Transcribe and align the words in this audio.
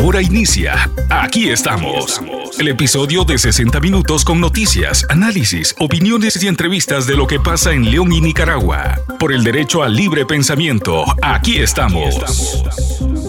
Ahora 0.00 0.22
inicia. 0.22 0.90
Aquí 1.10 1.50
estamos. 1.50 2.22
El 2.58 2.68
episodio 2.68 3.24
de 3.24 3.36
60 3.36 3.80
minutos 3.80 4.24
con 4.24 4.40
noticias, 4.40 5.04
análisis, 5.10 5.74
opiniones 5.78 6.42
y 6.42 6.48
entrevistas 6.48 7.06
de 7.06 7.16
lo 7.16 7.26
que 7.26 7.38
pasa 7.38 7.74
en 7.74 7.90
León 7.90 8.10
y 8.10 8.22
Nicaragua. 8.22 8.98
Por 9.18 9.30
el 9.30 9.44
derecho 9.44 9.82
al 9.82 9.94
libre 9.94 10.24
pensamiento. 10.24 11.04
Aquí 11.20 11.58
estamos. 11.58 12.14
Hola, 12.14 12.70
¿qué 12.70 13.19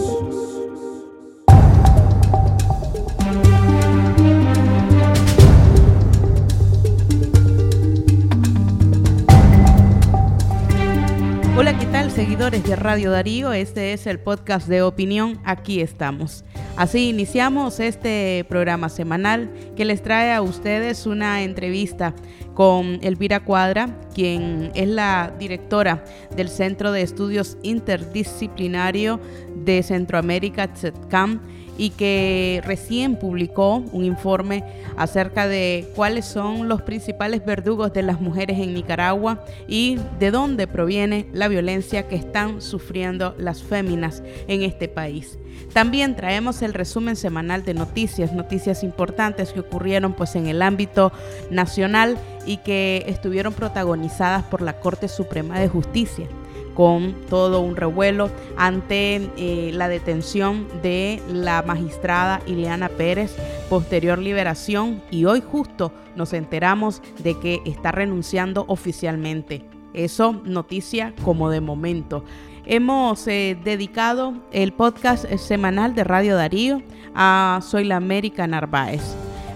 seguidores 12.12 12.63
de 12.65 12.75
Radio 12.75 13.12
Darío? 13.12 13.53
Este 13.53 13.94
es 13.94 14.05
el 14.05 14.19
podcast 14.19 14.67
de 14.67 14.81
opinión. 14.81 15.39
Aquí 15.46 15.79
estamos. 15.79 16.44
Así 16.76 17.09
iniciamos 17.09 17.80
este 17.80 18.45
programa 18.49 18.90
semanal 18.90 19.49
que 19.77 19.86
les 19.86 20.03
trae 20.03 20.34
a 20.34 20.41
ustedes 20.41 21.05
una 21.05 21.41
entrevista 21.44 22.13
con 22.53 23.00
Elvira 23.02 23.45
Cuadra, 23.45 23.98
quien 24.13 24.72
es 24.76 24.89
la 24.89 25.34
directora 25.39 26.03
del 26.36 26.50
Centro 26.50 26.91
de 26.91 27.02
Estudios 27.02 27.58
Interdisciplinario 27.63 29.22
de 29.55 29.81
Centroamérica, 29.81 30.70
CETCAM 30.75 31.39
y 31.81 31.90
que 31.90 32.62
recién 32.63 33.16
publicó 33.16 33.77
un 33.91 34.05
informe 34.05 34.63
acerca 34.98 35.48
de 35.48 35.88
cuáles 35.95 36.26
son 36.26 36.67
los 36.67 36.84
principales 36.84 37.44
verdugos 37.44 37.91
de 37.91 38.03
las 38.03 38.22
mujeres 38.22 38.59
en 38.59 38.76
Nicaragua 38.76 39.44
y 39.67 39.98
de 40.20 40.30
dónde 40.30 40.67
proviene 40.67 41.25
la 41.34 41.48
violencia 41.48 42.08
que 42.08 42.16
están 42.16 42.62
sufriendo 42.62 43.34
las 43.39 43.63
féminas 43.63 44.22
en 44.48 44.62
este 44.62 44.89
país. 44.89 45.39
También 45.73 46.16
traemos 46.16 46.62
el 46.62 46.75
resumen 46.75 47.16
semanal 47.16 47.66
de 47.66 47.73
noticias, 47.73 48.31
noticias 48.31 48.84
importantes 48.84 49.52
que 49.52 49.61
ocurrieron 49.61 50.13
pues 50.13 50.36
en 50.36 50.45
el 50.45 50.61
ámbito 50.61 51.11
nacional 51.50 52.16
y 52.45 52.58
que 52.58 53.06
estuvieron 53.08 53.53
protagonizadas 53.53 54.44
por 54.44 54.61
la 54.61 54.80
Corte 54.80 55.08
Suprema 55.08 55.59
de 55.59 55.67
Justicia 55.67 56.28
con 56.73 57.14
todo 57.30 57.61
un 57.61 57.75
revuelo 57.75 58.30
ante 58.58 59.30
eh, 59.38 59.72
la 59.73 59.88
detención 59.88 60.67
de 60.81 61.22
la 61.28 61.61
magistrada 61.61 62.41
Ileana 62.45 62.89
Pérez, 62.89 63.36
posterior 63.69 64.19
liberación 64.19 65.02
y 65.11 65.25
hoy 65.25 65.41
justo 65.41 65.91
nos 66.16 66.33
enteramos 66.33 67.02
de 67.19 67.39
que 67.39 67.61
está 67.66 67.91
renunciando 67.91 68.66
oficialmente. 68.67 69.66
Eso 69.94 70.41
noticia 70.45 71.13
como 71.23 71.50
de 71.50 71.61
momento. 71.61 72.23
Hemos 72.66 73.28
eh, 73.28 73.58
dedicado 73.63 74.33
el 74.52 74.72
podcast 74.72 75.25
semanal 75.35 75.95
de 75.95 76.03
Radio 76.03 76.35
Darío 76.35 76.81
a 77.16 77.59
Soy 77.61 77.83
la 77.83 77.97
América 77.97 78.47
Narváez 78.47 79.02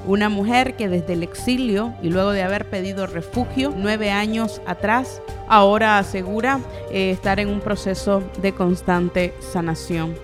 una 0.05 0.29
mujer 0.29 0.75
que 0.75 0.87
desde 0.87 1.13
el 1.13 1.23
exilio 1.23 1.93
y 2.01 2.09
luego 2.09 2.31
de 2.31 2.43
haber 2.43 2.69
pedido 2.69 3.07
refugio 3.07 3.73
nueve 3.75 4.11
años 4.11 4.61
atrás, 4.65 5.21
ahora 5.47 5.97
asegura 5.97 6.59
eh, 6.91 7.11
estar 7.11 7.39
en 7.39 7.49
un 7.49 7.59
proceso 7.59 8.23
de 8.41 8.53
constante 8.53 9.33
sanación. 9.39 10.15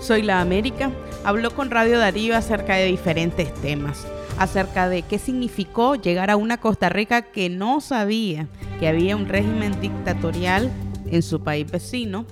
Soy 0.00 0.22
la 0.22 0.40
América, 0.40 0.90
habló 1.24 1.54
con 1.54 1.70
Radio 1.70 1.98
Darío 1.98 2.36
acerca 2.36 2.74
de 2.76 2.86
diferentes 2.86 3.52
temas, 3.54 4.06
acerca 4.38 4.88
de 4.88 5.02
qué 5.02 5.18
significó 5.18 5.94
llegar 5.94 6.30
a 6.30 6.36
una 6.36 6.58
Costa 6.58 6.88
Rica 6.88 7.22
que 7.22 7.48
no 7.50 7.80
sabía 7.80 8.48
que 8.78 8.88
había 8.88 9.14
un 9.14 9.28
régimen 9.28 9.78
dictatorial 9.80 10.70
en 11.10 11.22
su 11.22 11.42
país 11.42 11.70
vecino, 11.70 12.24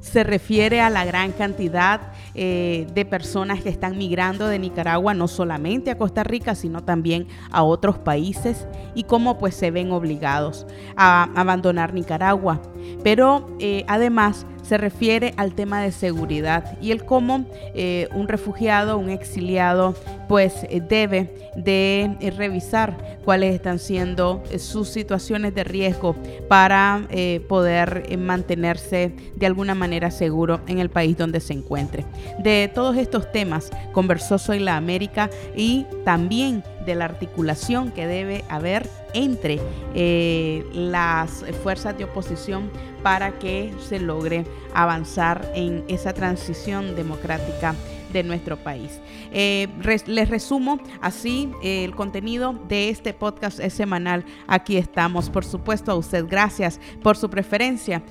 se 0.00 0.24
refiere 0.24 0.80
a 0.80 0.88
la 0.88 1.04
gran 1.04 1.32
cantidad 1.32 2.00
eh, 2.40 2.86
de 2.94 3.04
personas 3.04 3.64
que 3.64 3.68
están 3.68 3.98
migrando 3.98 4.46
de 4.46 4.60
Nicaragua 4.60 5.12
no 5.12 5.26
solamente 5.26 5.90
a 5.90 5.98
Costa 5.98 6.22
Rica, 6.22 6.54
sino 6.54 6.84
también 6.84 7.26
a 7.50 7.64
otros 7.64 7.98
países 7.98 8.68
y 8.94 9.02
cómo 9.02 9.38
pues 9.38 9.56
se 9.56 9.72
ven 9.72 9.90
obligados 9.90 10.64
a 10.96 11.24
abandonar 11.34 11.94
Nicaragua. 11.94 12.62
Pero 13.02 13.44
eh, 13.58 13.84
además 13.88 14.46
se 14.68 14.76
refiere 14.76 15.32
al 15.38 15.54
tema 15.54 15.80
de 15.80 15.92
seguridad 15.92 16.76
y 16.82 16.90
el 16.90 17.04
cómo 17.04 17.46
eh, 17.74 18.08
un 18.14 18.28
refugiado, 18.28 18.98
un 18.98 19.08
exiliado, 19.08 19.94
pues 20.28 20.64
eh, 20.64 20.82
debe 20.86 21.32
de 21.56 22.16
eh, 22.20 22.30
revisar 22.30 23.18
cuáles 23.24 23.54
están 23.54 23.78
siendo 23.78 24.42
sus 24.58 24.90
situaciones 24.90 25.54
de 25.54 25.64
riesgo 25.64 26.14
para 26.48 27.06
poder 27.48 28.16
mantenerse 28.18 29.12
de 29.36 29.46
alguna 29.46 29.74
manera 29.74 30.10
seguro 30.10 30.60
en 30.66 30.78
el 30.78 30.88
país 30.88 31.16
donde 31.16 31.40
se 31.40 31.52
encuentre. 31.52 32.04
De 32.38 32.70
todos 32.72 32.96
estos 32.96 33.30
temas 33.32 33.70
conversó 33.92 34.38
Soy 34.38 34.58
la 34.58 34.76
América 34.76 35.30
y 35.56 35.86
también 36.04 36.62
de 36.88 36.94
la 36.94 37.04
articulación 37.04 37.92
que 37.92 38.06
debe 38.06 38.44
haber 38.48 38.88
entre 39.12 39.60
eh, 39.94 40.64
las 40.72 41.44
fuerzas 41.62 41.98
de 41.98 42.04
oposición 42.04 42.70
para 43.02 43.38
que 43.38 43.74
se 43.78 44.00
logre 44.00 44.46
avanzar 44.72 45.52
en 45.54 45.84
esa 45.88 46.14
transición 46.14 46.96
democrática 46.96 47.74
de 48.10 48.22
nuestro 48.22 48.56
país. 48.56 49.00
Eh, 49.32 49.68
les 50.06 50.30
resumo 50.30 50.80
así 51.02 51.52
eh, 51.62 51.84
el 51.84 51.94
contenido 51.94 52.54
de 52.68 52.88
este 52.88 53.12
podcast 53.12 53.60
semanal. 53.68 54.24
Aquí 54.46 54.78
estamos. 54.78 55.28
Por 55.28 55.44
supuesto 55.44 55.92
a 55.92 55.94
usted, 55.94 56.24
gracias 56.26 56.80
por 57.02 57.18
su 57.18 57.28
preferencia. 57.28 58.02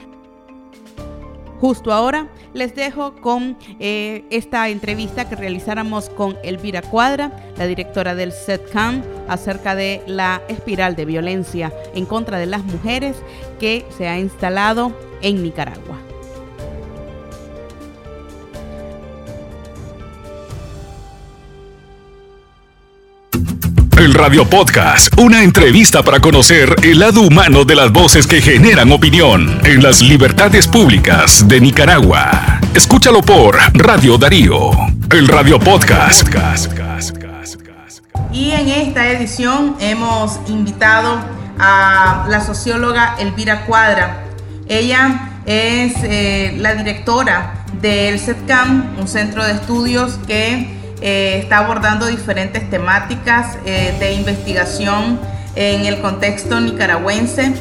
Justo 1.59 1.91
ahora 1.91 2.27
les 2.53 2.75
dejo 2.75 3.15
con 3.15 3.57
eh, 3.79 4.25
esta 4.29 4.69
entrevista 4.69 5.27
que 5.27 5.35
realizáramos 5.35 6.09
con 6.09 6.37
Elvira 6.43 6.81
Cuadra, 6.81 7.31
la 7.57 7.65
directora 7.65 8.13
del 8.13 8.31
SETCAM, 8.31 9.03
acerca 9.27 9.75
de 9.75 10.03
la 10.05 10.41
espiral 10.47 10.95
de 10.95 11.05
violencia 11.05 11.73
en 11.95 12.05
contra 12.05 12.37
de 12.37 12.45
las 12.45 12.63
mujeres 12.63 13.17
que 13.59 13.85
se 13.97 14.07
ha 14.07 14.19
instalado 14.19 14.91
en 15.21 15.41
Nicaragua. 15.41 16.06
El 23.97 24.13
Radio 24.13 24.47
Podcast, 24.47 25.11
una 25.17 25.41
entrevista 25.41 26.03
para 26.03 26.19
conocer 26.19 26.75
el 26.83 26.99
lado 26.99 27.21
humano 27.21 27.65
de 27.65 27.73
las 27.73 27.91
voces 27.91 28.27
que 28.27 28.41
generan 28.41 28.91
opinión 28.91 29.59
en 29.65 29.81
las 29.81 30.03
libertades 30.03 30.67
públicas 30.67 31.47
de 31.47 31.59
Nicaragua. 31.59 32.59
Escúchalo 32.75 33.23
por 33.23 33.57
Radio 33.73 34.19
Darío, 34.19 34.69
el 35.09 35.27
Radio 35.27 35.59
Podcast. 35.59 36.27
Y 38.31 38.51
en 38.51 38.67
esta 38.67 39.07
edición 39.07 39.75
hemos 39.79 40.41
invitado 40.47 41.19
a 41.57 42.27
la 42.29 42.41
socióloga 42.41 43.15
Elvira 43.17 43.65
Cuadra. 43.65 44.25
Ella 44.67 45.39
es 45.47 45.95
eh, 46.03 46.55
la 46.59 46.75
directora 46.75 47.65
del 47.81 48.19
CETCAM, 48.19 48.99
un 48.99 49.07
centro 49.07 49.43
de 49.43 49.53
estudios 49.53 50.19
que 50.27 50.76
eh, 51.01 51.39
está 51.41 51.59
abordando 51.59 52.07
diferentes 52.07 52.69
temáticas 52.69 53.57
eh, 53.65 53.95
de 53.99 54.13
investigación 54.13 55.19
en 55.55 55.85
el 55.85 56.01
contexto 56.01 56.59
nicaragüense 56.59 57.53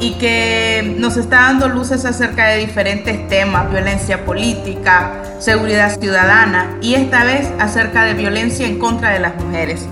y 0.00 0.12
que 0.14 0.94
nos 0.98 1.16
está 1.16 1.42
dando 1.42 1.68
luces 1.68 2.04
acerca 2.04 2.48
de 2.48 2.58
diferentes 2.58 3.28
temas, 3.28 3.70
violencia 3.70 4.24
política, 4.24 5.22
seguridad 5.38 5.98
ciudadana 5.98 6.78
y 6.82 6.94
esta 6.94 7.24
vez 7.24 7.50
acerca 7.58 8.04
de 8.04 8.14
violencia 8.14 8.66
en 8.66 8.78
contra 8.78 9.10
de 9.10 9.20
las 9.20 9.34
mujeres. 9.42 9.86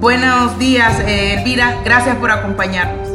Buenos 0.00 0.58
días, 0.58 1.00
eh, 1.00 1.34
Elvira, 1.34 1.76
gracias 1.84 2.16
por 2.16 2.30
acompañarnos. 2.30 3.08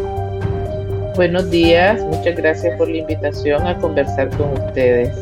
Buenos 1.15 1.49
días, 1.49 2.01
muchas 2.01 2.35
gracias 2.35 2.75
por 2.77 2.89
la 2.89 2.97
invitación 2.97 3.65
a 3.65 3.77
conversar 3.77 4.29
con 4.31 4.51
ustedes. 4.51 5.15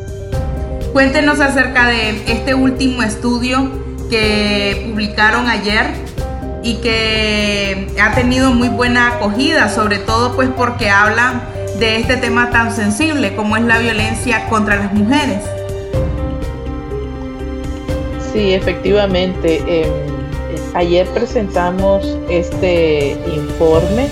Cuéntenos 0.92 1.40
acerca 1.40 1.86
de 1.86 2.10
este 2.26 2.54
último 2.54 3.02
estudio 3.02 3.91
que 4.12 4.88
publicaron 4.90 5.48
ayer 5.48 5.86
y 6.62 6.74
que 6.82 7.88
ha 7.98 8.14
tenido 8.14 8.52
muy 8.52 8.68
buena 8.68 9.14
acogida, 9.14 9.70
sobre 9.70 9.96
todo 10.00 10.36
pues 10.36 10.50
porque 10.54 10.90
habla 10.90 11.40
de 11.78 11.96
este 11.96 12.18
tema 12.18 12.50
tan 12.50 12.76
sensible 12.76 13.34
como 13.34 13.56
es 13.56 13.62
la 13.64 13.78
violencia 13.78 14.50
contra 14.50 14.76
las 14.76 14.92
mujeres. 14.92 15.42
Sí, 18.34 18.52
efectivamente. 18.52 19.62
Em, 19.66 19.90
ayer 20.74 21.06
presentamos 21.08 22.06
este 22.28 23.16
informe 23.34 24.10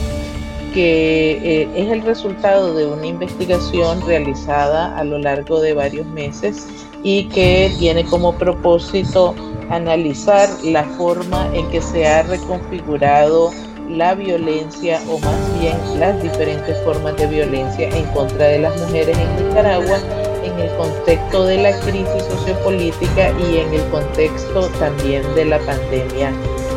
que 0.73 1.33
eh, 1.63 1.69
es 1.75 1.89
el 1.91 2.03
resultado 2.03 2.75
de 2.75 2.87
una 2.87 3.07
investigación 3.07 4.01
realizada 4.07 4.97
a 4.97 5.05
lo 5.05 5.19
largo 5.19 5.61
de 5.61 5.75
varios 5.75 6.07
meses 6.07 6.67
y 7.03 7.25
que 7.29 7.73
tiene 7.79 8.05
como 8.05 8.35
propósito 8.35 9.35
analizar 9.71 10.49
la 10.65 10.85
forma 10.85 11.49
en 11.55 11.69
que 11.71 11.81
se 11.81 12.07
ha 12.07 12.23
reconfigurado 12.23 13.51
la 13.89 14.15
violencia 14.15 15.01
o 15.09 15.19
más 15.19 15.61
bien 15.61 15.77
las 15.99 16.23
diferentes 16.23 16.77
formas 16.85 17.17
de 17.17 17.27
violencia 17.27 17.89
en 17.89 18.05
contra 18.13 18.47
de 18.47 18.61
las 18.61 18.79
mujeres 18.81 19.17
en 19.17 19.49
Nicaragua 19.49 19.99
en 20.45 20.59
el 20.59 20.71
contexto 20.77 21.45
de 21.45 21.63
la 21.63 21.79
crisis 21.81 22.25
sociopolítica 22.29 23.33
y 23.41 23.59
en 23.59 23.75
el 23.75 23.83
contexto 23.91 24.69
también 24.79 25.23
de 25.35 25.45
la 25.45 25.59
pandemia 25.61 26.33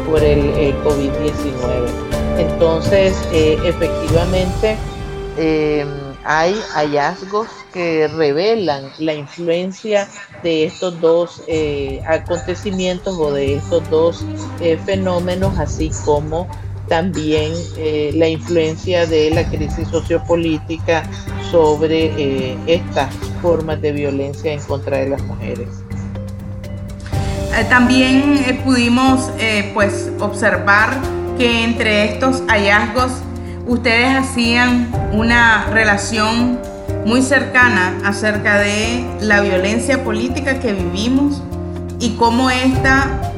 por 0.07 0.23
el 0.23 0.75
COVID-19. 0.83 2.22
Entonces, 2.37 3.15
eh, 3.31 3.57
efectivamente, 3.63 4.75
em, 5.37 5.87
hay 6.25 6.55
hallazgos 6.73 7.47
que 7.73 8.07
revelan 8.07 8.89
la 8.99 9.13
influencia 9.13 10.07
de 10.41 10.65
estos 10.65 10.99
dos 11.01 11.43
eh, 11.47 12.01
acontecimientos 12.07 13.17
o 13.19 13.31
de 13.31 13.55
estos 13.55 13.87
dos 13.89 14.25
eh, 14.61 14.77
fenómenos, 14.85 15.57
así 15.59 15.91
como 16.05 16.47
también 16.87 17.53
la 18.13 18.27
influencia 18.27 19.07
de 19.07 19.31
la 19.31 19.49
crisis 19.49 19.87
sociopolítica 19.87 21.03
sobre 21.49 22.57
estas 22.67 23.15
formas 23.41 23.81
de 23.81 23.93
violencia 23.93 24.51
en 24.51 24.59
contra 24.59 24.97
de 24.97 25.09
las 25.09 25.21
mujeres. 25.23 25.69
También 27.69 28.61
pudimos 28.65 29.31
pues 29.73 30.11
observar 30.19 30.91
que 31.37 31.63
entre 31.63 32.05
estos 32.05 32.43
hallazgos 32.47 33.11
ustedes 33.65 34.15
hacían 34.15 34.91
una 35.11 35.65
relación 35.71 36.59
muy 37.05 37.21
cercana 37.21 37.97
acerca 38.05 38.59
de 38.59 39.05
la 39.21 39.41
violencia 39.41 40.03
política 40.03 40.59
que 40.59 40.73
vivimos 40.73 41.41
y 41.99 42.15
cómo 42.15 42.49
esta, 42.49 43.31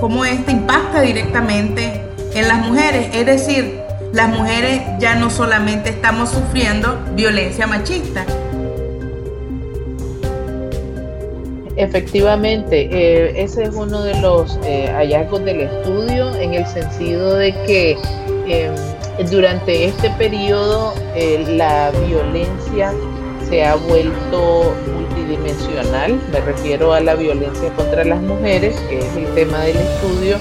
cómo 0.00 0.24
esta 0.24 0.50
impacta 0.50 1.00
directamente 1.00 2.02
en 2.34 2.48
las 2.48 2.58
mujeres. 2.66 3.08
Es 3.14 3.26
decir, 3.26 3.80
las 4.12 4.28
mujeres 4.28 4.82
ya 4.98 5.14
no 5.14 5.30
solamente 5.30 5.90
estamos 5.90 6.30
sufriendo 6.30 7.00
violencia 7.14 7.66
machista, 7.66 8.24
Efectivamente, 11.76 12.88
eh, 12.92 13.32
ese 13.42 13.64
es 13.64 13.74
uno 13.74 14.02
de 14.02 14.20
los 14.20 14.58
eh, 14.64 14.90
hallazgos 14.92 15.42
del 15.44 15.62
estudio 15.62 16.34
en 16.36 16.52
el 16.52 16.66
sentido 16.66 17.36
de 17.36 17.52
que 17.66 17.96
em, 18.46 18.74
durante 19.30 19.86
este 19.86 20.10
periodo 20.10 20.92
eh, 21.14 21.42
la 21.48 21.90
violencia 22.06 22.92
se 23.48 23.64
ha 23.64 23.76
vuelto 23.76 24.74
multidimensional, 24.94 26.20
me 26.30 26.40
refiero 26.40 26.92
a 26.92 27.00
la 27.00 27.14
violencia 27.14 27.70
contra 27.74 28.04
las 28.04 28.20
mujeres, 28.20 28.76
que 28.90 28.98
es 28.98 29.16
el 29.16 29.26
tema 29.34 29.58
del 29.60 29.76
estudio, 29.76 30.36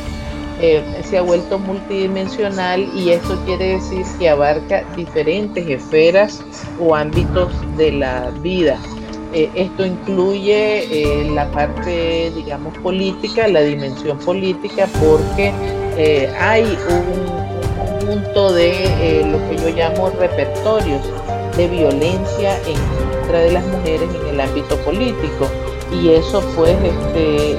se 1.04 1.18
ha 1.18 1.24
vuelto 1.24 1.58
multidimensional 1.58 2.88
y 2.96 3.10
esto 3.10 3.36
quiere 3.46 3.80
decir 3.80 4.06
que 4.20 4.30
abarca 4.30 4.84
diferentes 4.96 5.68
esferas 5.68 6.44
o 6.80 6.96
ámbitos 6.96 7.52
de 7.78 7.94
la 7.94 8.30
vida. 8.44 8.80
Eh, 9.34 9.50
esto 9.56 9.86
incluye 9.86 10.84
eh, 10.92 11.32
la 11.32 11.50
parte, 11.52 12.32
digamos, 12.36 12.78
política, 12.80 13.48
la 13.48 13.62
dimensión 13.62 14.18
política, 14.20 14.90
porque 15.00 15.54
eh, 15.98 16.30
hay 16.38 16.64
un 16.90 18.02
conjunto 18.02 18.54
de 18.54 19.26
lo 19.26 19.38
que 19.50 19.58
yo 19.58 19.70
llamo 19.70 20.10
repertorios 20.10 21.02
de 21.56 21.68
violencia 21.68 22.58
en 22.68 22.76
contra 23.10 23.40
de 23.40 23.52
las 23.52 23.66
mujeres 23.68 24.10
en 24.22 24.28
el 24.34 24.42
ámbito 24.42 24.76
político. 24.80 25.48
Y 25.94 26.10
eso 26.10 26.42
pues 26.56 26.76
este, 26.84 27.52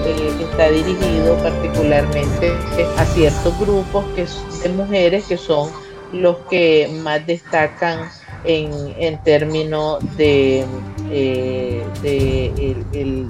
está 0.43 0.71
dirigido 0.71 1.37
particularmente 1.43 2.53
a 2.97 3.05
ciertos 3.05 3.59
grupos 3.59 4.05
que, 4.15 4.27
de 4.63 4.75
mujeres 4.75 5.25
que 5.27 5.37
son 5.37 5.71
los 6.13 6.37
que 6.51 6.91
más 7.03 7.27
destacan 7.27 8.09
en, 8.45 8.95
en 8.99 9.23
términos 9.23 9.99
de 10.17 10.65
eh, 11.13 11.85
de 12.03 13.29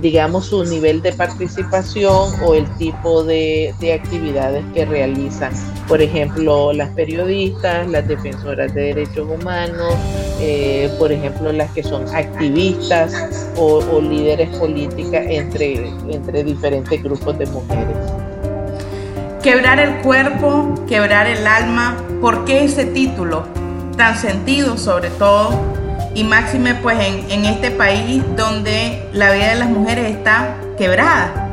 digamos, 0.00 0.46
su 0.46 0.64
nivel 0.64 1.02
de 1.02 1.12
participación 1.12 2.30
o 2.44 2.54
el 2.54 2.66
tipo 2.76 3.24
de, 3.24 3.74
actividades 4.00 4.64
que 4.74 4.84
realizan. 4.84 5.52
Por 5.88 6.00
ejemplo, 6.00 6.72
las 6.72 6.90
periodistas, 6.90 7.88
las 7.88 8.06
defensoras 8.06 8.72
de 8.74 8.94
derechos 8.94 9.28
humanos, 9.28 9.94
eh, 10.40 10.88
por 10.98 11.10
ejemplo, 11.10 11.52
las 11.52 11.70
que 11.72 11.82
son 11.82 12.06
activistas 12.14 13.48
o, 13.56 13.78
o 13.92 14.00
líderes 14.00 14.56
políticas 14.56 15.26
entre, 15.28 15.88
entre 16.08 16.44
diferentes 16.44 17.02
grupos 17.02 17.36
de 17.38 17.46
mujeres. 17.46 17.96
Quebrar 19.42 19.80
el 19.80 20.00
cuerpo, 20.02 20.72
quebrar 20.86 21.26
el 21.26 21.44
alma, 21.44 21.96
¿por 22.20 22.44
qué 22.44 22.64
ese 22.64 22.84
título? 22.84 23.44
Tan 23.96 24.16
sentido 24.16 24.78
sobre 24.78 25.10
todo 25.10 25.81
y 26.14 26.24
máxime 26.24 26.74
pues 26.76 26.98
en, 27.00 27.44
este 27.44 27.70
país 27.70 28.22
donde 28.36 29.02
la 29.12 29.32
vida 29.32 29.50
de 29.50 29.54
las 29.56 29.70
mujeres 29.70 30.10
está 30.10 30.56
quebrada. 30.76 31.48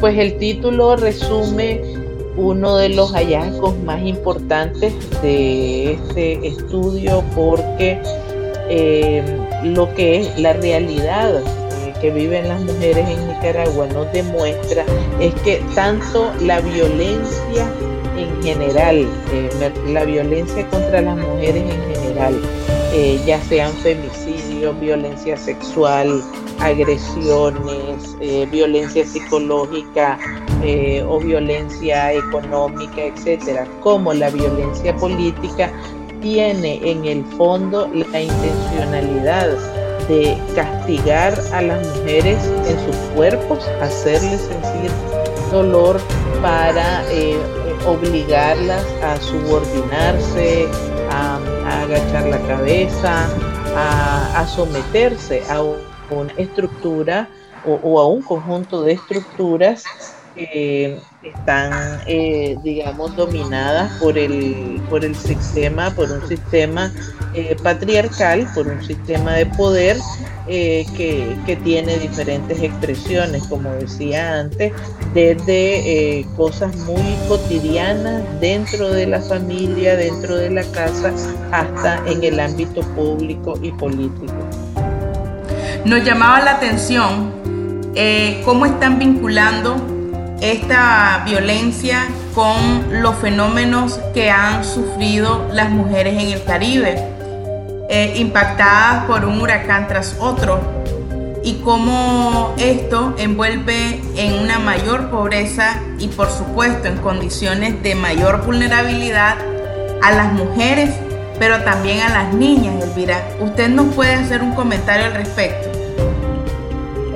Pues 0.00 0.16
el 0.18 0.38
título 0.38 0.96
resume 0.96 1.82
uno 2.36 2.76
de 2.76 2.90
los 2.90 3.12
hallazgos 3.12 3.76
más 3.78 4.00
importantes 4.02 4.94
de 5.22 5.94
este 5.94 6.46
estudio 6.46 7.24
porque 7.34 8.00
eh, 8.70 9.22
lo 9.64 9.92
que 9.94 10.20
es 10.20 10.38
la 10.38 10.52
realidad 10.52 11.40
eh, 11.40 11.94
que 12.00 12.10
viven 12.10 12.48
las 12.48 12.60
mujeres 12.62 13.08
en 13.08 13.26
Nicaragua 13.26 13.88
nos 13.88 14.12
demuestra 14.12 14.84
es 15.20 15.34
que 15.42 15.60
tanto 15.74 16.32
la 16.40 16.60
violencia 16.60 17.66
en 18.16 18.42
general, 18.42 19.08
eh, 19.32 19.72
la 19.88 20.04
violencia 20.04 20.66
contra 20.68 21.00
las 21.00 21.16
mujeres 21.16 21.62
en 21.62 21.70
general, 21.70 21.97
eh, 22.92 23.20
ya 23.26 23.40
sean 23.42 23.72
femicidios, 23.74 24.78
violencia 24.80 25.36
sexual, 25.36 26.22
agresiones, 26.60 28.16
eh, 28.20 28.46
violencia 28.50 29.04
psicológica 29.06 30.18
o 31.06 31.20
violencia 31.20 32.12
económica, 32.12 33.00
etcétera, 33.00 33.64
como 33.80 34.12
la 34.12 34.28
violencia 34.30 34.94
política, 34.96 35.70
tiene 36.20 36.80
en 36.82 37.04
el 37.04 37.24
fondo 37.36 37.88
la 37.94 38.20
intencionalidad 38.20 39.56
de 40.08 40.36
castigar 40.56 41.40
a 41.52 41.62
las 41.62 41.86
mujeres 41.86 42.38
en 42.66 42.76
sus 42.84 42.96
cuerpos, 43.14 43.64
hacerles 43.80 44.40
sentir 44.40 44.90
dolor 45.52 46.00
para 46.42 47.04
obligarlas 47.86 48.84
a 49.02 49.16
subordinarse, 49.20 50.68
a, 51.10 51.38
agachar 51.82 52.26
la 52.26 52.40
cabeza, 52.46 53.28
a, 53.76 54.46
someterse 54.46 55.42
a 55.50 55.62
una 55.62 56.32
estructura 56.36 57.28
o, 57.64 58.00
a 58.00 58.06
un 58.06 58.22
conjunto 58.22 58.82
de 58.82 58.92
estructuras 58.92 59.84
que 60.34 60.98
están, 61.22 62.00
eh, 62.06 62.56
digamos, 62.62 63.14
dominadas 63.16 63.92
por 63.98 64.16
el, 64.16 64.80
por 64.88 65.04
el 65.04 65.14
sistema, 65.14 65.90
por 65.90 66.10
un 66.10 66.26
sistema 66.28 66.92
eh, 67.34 67.56
patriarcal, 67.62 68.48
por 68.54 68.68
un 68.68 68.82
sistema 68.84 69.32
de 69.32 69.46
poder 69.46 69.96
eh, 70.46 70.86
que, 70.96 71.56
tiene 71.64 71.98
diferentes 71.98 72.62
expresiones, 72.62 73.42
como 73.48 73.70
decía 73.72 74.40
antes, 74.40 74.72
desde 75.12 76.24
cosas 76.36 76.74
muy 76.76 77.16
cotidianas 77.26 78.22
dentro 78.40 78.90
de 78.90 79.06
la 79.06 79.20
familia, 79.20 79.96
dentro 79.96 80.36
de 80.36 80.50
la 80.50 80.62
casa, 80.70 81.12
hasta 81.50 82.00
en 82.06 82.22
el 82.22 82.38
ámbito 82.38 82.82
público 82.94 83.58
y 83.60 83.72
político. 83.72 84.34
Nos 85.84 86.04
llamaba 86.04 86.40
la 86.40 86.52
atención 86.52 87.32
cómo 88.44 88.66
están 88.66 88.98
vinculando 88.98 89.97
esta 90.40 91.22
violencia 91.24 92.06
con 92.34 93.02
los 93.02 93.16
fenómenos 93.16 93.98
que 94.14 94.30
han 94.30 94.64
sufrido 94.64 95.48
las 95.52 95.70
mujeres 95.70 96.14
en 96.22 96.30
el 96.32 96.44
Caribe, 96.44 96.96
eh, 97.90 98.14
impactadas 98.16 99.04
por 99.04 99.24
un 99.24 99.40
huracán 99.40 99.88
tras 99.88 100.16
otro, 100.20 100.60
y 101.42 101.54
cómo 101.64 102.54
esto 102.58 103.14
envuelve 103.18 104.00
en 104.16 104.34
una 104.34 104.58
mayor 104.58 105.08
pobreza 105.08 105.80
y 105.98 106.08
por 106.08 106.30
supuesto 106.30 106.88
en 106.88 106.98
condiciones 106.98 107.82
de 107.82 107.94
mayor 107.94 108.44
vulnerabilidad 108.44 109.36
a 110.02 110.10
las 110.12 110.32
mujeres, 110.32 110.90
pero 111.38 111.62
también 111.62 112.00
a 112.00 112.10
las 112.10 112.34
niñas, 112.34 112.82
Elvira. 112.82 113.22
¿Usted 113.40 113.68
nos 113.68 113.94
puede 113.94 114.14
hacer 114.14 114.42
un 114.42 114.54
comentario 114.54 115.06
al 115.06 115.14
respecto? 115.14 115.77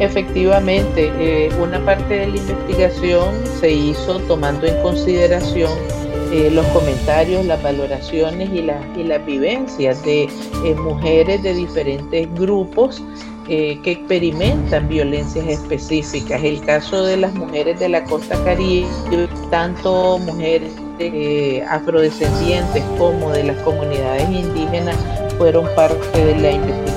Efectivamente, 0.03 1.13
eh, 1.21 1.49
una 1.61 1.79
parte 1.85 2.15
de 2.15 2.27
la 2.27 2.37
investigación 2.37 3.37
se 3.61 3.71
hizo 3.71 4.19
tomando 4.27 4.67
en 4.67 4.83
consideración 4.83 5.71
eh, 6.33 6.51
los 6.53 6.67
comentarios, 6.69 7.47
las 7.47 7.63
valoraciones 7.63 8.51
y, 8.51 8.69
y 8.99 9.05
las 9.05 9.25
vivencias 9.25 10.03
de 10.05 10.25
eh, 10.25 10.75
mujeres 10.75 11.45
de 11.45 11.55
diferentes 11.55 12.35
grupos 12.35 13.01
que 13.47 13.81
experimentan 13.85 14.89
violencias 14.89 15.47
específicas. 15.47 16.43
El 16.43 16.61
caso 16.63 17.05
de 17.05 17.19
las 17.19 17.35
mujeres 17.35 17.79
de 17.79 17.89
la 17.89 18.03
costa 18.05 18.43
caribe, 18.45 18.89
tanto 19.51 20.19
mujeres 20.21 20.73
afrodescendientes 21.69 22.83
como 22.97 23.31
de 23.31 23.45
las 23.45 23.57
comunidades 23.59 24.31
indígenas, 24.31 24.97
fueron 25.37 25.67
parte 25.75 26.25
de 26.25 26.39
la 26.39 26.53
investigación. 26.53 26.92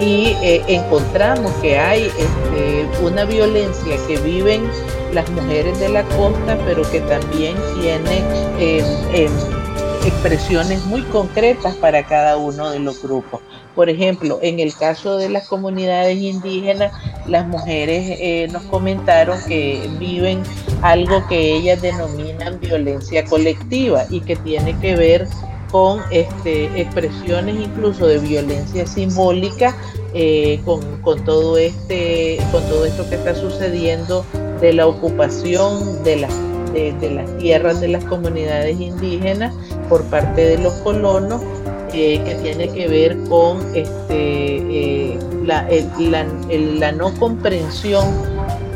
Y 0.00 0.36
eh, 0.42 0.62
encontramos 0.68 1.52
que 1.60 1.78
hay 1.78 2.04
este, 2.04 2.88
una 3.02 3.24
violencia 3.24 3.96
que 4.06 4.16
viven 4.18 4.70
las 5.12 5.28
mujeres 5.30 5.78
de 5.80 5.88
la 5.88 6.04
costa, 6.04 6.58
pero 6.64 6.88
que 6.90 7.00
también 7.00 7.56
tiene 7.80 8.18
em, 8.58 8.84
em, 9.14 9.32
expresiones 10.06 10.84
muy 10.86 11.02
concretas 11.02 11.74
para 11.76 12.04
cada 12.04 12.36
uno 12.36 12.70
de 12.70 12.78
los 12.78 13.02
grupos. 13.02 13.40
Por 13.74 13.88
ejemplo, 13.88 14.38
en 14.42 14.58
el 14.58 14.74
caso 14.74 15.16
de 15.16 15.28
las 15.28 15.46
comunidades 15.48 16.18
indígenas, 16.18 16.92
las 17.26 17.46
mujeres 17.46 18.16
eh, 18.18 18.48
nos 18.52 18.62
comentaron 18.64 19.38
que 19.46 19.88
viven 19.98 20.42
algo 20.82 21.26
que 21.28 21.56
ellas 21.56 21.80
denominan 21.82 22.60
violencia 22.60 23.24
colectiva 23.24 24.04
y 24.10 24.20
que 24.20 24.36
tiene 24.36 24.78
que 24.78 24.96
ver 24.96 25.28
con 25.70 26.00
este, 26.10 26.80
expresiones 26.80 27.56
incluso 27.56 28.06
de 28.06 28.18
violencia 28.18 28.86
simbólica 28.86 29.76
eh, 30.14 30.60
con, 30.64 31.24
todo 31.24 31.58
este, 31.58 32.38
con 32.50 32.62
todo 32.64 32.84
esto 32.84 33.08
que 33.08 33.16
está 33.16 33.34
sucediendo 33.34 34.24
de 34.60 34.72
la 34.72 34.86
ocupación 34.86 36.02
de 36.04 36.16
las, 36.16 36.34
de 36.72 37.10
las 37.10 37.38
tierras 37.38 37.80
de 37.80 37.88
las 37.88 38.04
comunidades 38.04 38.80
indígenas 38.80 39.54
por 39.88 40.02
parte 40.04 40.44
de 40.44 40.58
los 40.58 40.72
colonos 40.74 41.42
eh, 41.94 42.20
que 42.22 42.34
tiene 42.36 42.68
que 42.68 42.86
ver 42.86 43.16
con 43.30 43.60
este, 43.74 43.88
eh, 44.10 45.18
la, 45.44 45.66
la, 45.98 46.92
no 46.92 47.14
comprensión 47.18 48.04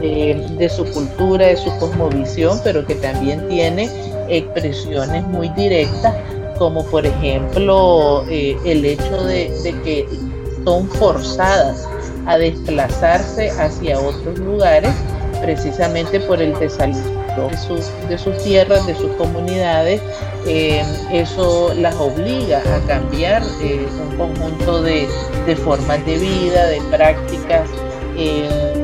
de, 0.00 0.70
su 0.74 0.84
cultura, 0.86 1.46
de 1.46 1.56
su 1.58 1.70
cosmovisión, 1.78 2.58
pero 2.64 2.86
que 2.86 2.94
también 2.94 3.46
tiene 3.48 3.90
expresiones 4.28 5.24
muy 5.24 5.50
directas, 5.50 6.14
como 6.58 6.84
por 6.86 7.06
ejemplo 7.06 8.24
eh, 8.28 8.56
el 8.64 8.84
hecho 8.84 9.24
de, 9.24 9.50
que 9.84 10.06
son 10.64 10.88
forzadas 10.88 11.88
a 12.26 12.38
desplazarse 12.38 13.50
hacia 13.50 13.98
otros 13.98 14.38
lugares 14.38 14.92
precisamente 15.40 16.20
por 16.20 16.40
el 16.40 16.56
desaliento 16.58 17.10
de 18.08 18.18
sus, 18.18 18.38
tierras, 18.44 18.86
de 18.86 18.94
sus 18.94 19.10
comunidades, 19.12 20.00
eh, 20.46 20.84
eso 21.10 21.72
las 21.74 21.96
obliga 21.96 22.58
a 22.58 22.86
cambiar 22.86 23.42
eh, 23.62 23.86
un 24.10 24.16
conjunto 24.16 24.82
de, 24.82 25.08
formas 25.64 26.04
de 26.06 26.18
vida, 26.18 26.66
de 26.66 26.80
prácticas, 26.90 27.68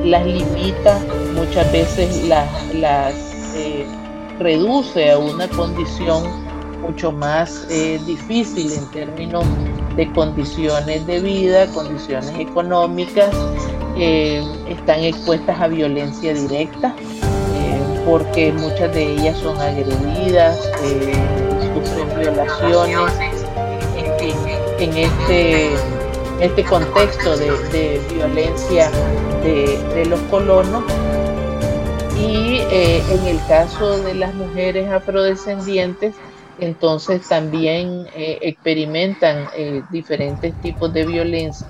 las 0.05 0.27
limita, 0.27 0.99
muchas 1.35 1.71
veces 1.71 2.25
las 2.25 3.15
reduce 4.39 5.11
a 5.11 5.19
una 5.19 5.47
condición 5.49 6.48
mucho 6.89 7.13
más 7.13 7.69
difícil 8.07 8.73
en 8.73 8.91
términos 8.91 9.45
de 9.95 10.11
condiciones 10.13 11.07
de 11.07 11.21
vida, 11.21 11.67
condiciones 11.69 12.33
económicas, 12.39 13.31
están 14.69 15.01
expuestas 15.01 15.61
a 15.61 15.69
violencia 15.69 16.33
directa, 16.33 16.95
porque 18.09 18.53
muchas 18.53 18.95
de 18.95 19.13
ellas 19.13 19.37
son 19.39 19.61
agredidas, 19.61 20.59
eh, 20.83 21.13
sufren 21.75 22.19
violaciones, 22.19 23.13
en, 24.79 24.97
este, 24.97 25.71
este 26.41 26.65
contexto 26.65 27.37
de, 27.37 28.01
violencia 28.15 28.91
de, 29.43 30.07
los 30.07 30.21
colonos. 30.31 30.85
Y 32.19 32.61
eh, 32.71 33.03
en 33.11 33.27
el 33.27 33.39
caso 33.47 33.99
de 34.03 34.15
las 34.15 34.35
mujeres 34.35 34.91
afrodescendientes, 34.91 36.15
entonces 36.59 37.27
también 37.29 38.07
eh, 38.15 38.39
experimentan 38.43 39.49
diferentes 39.91 40.55
tipos 40.61 40.93
de 40.93 41.07
violencia. 41.07 41.67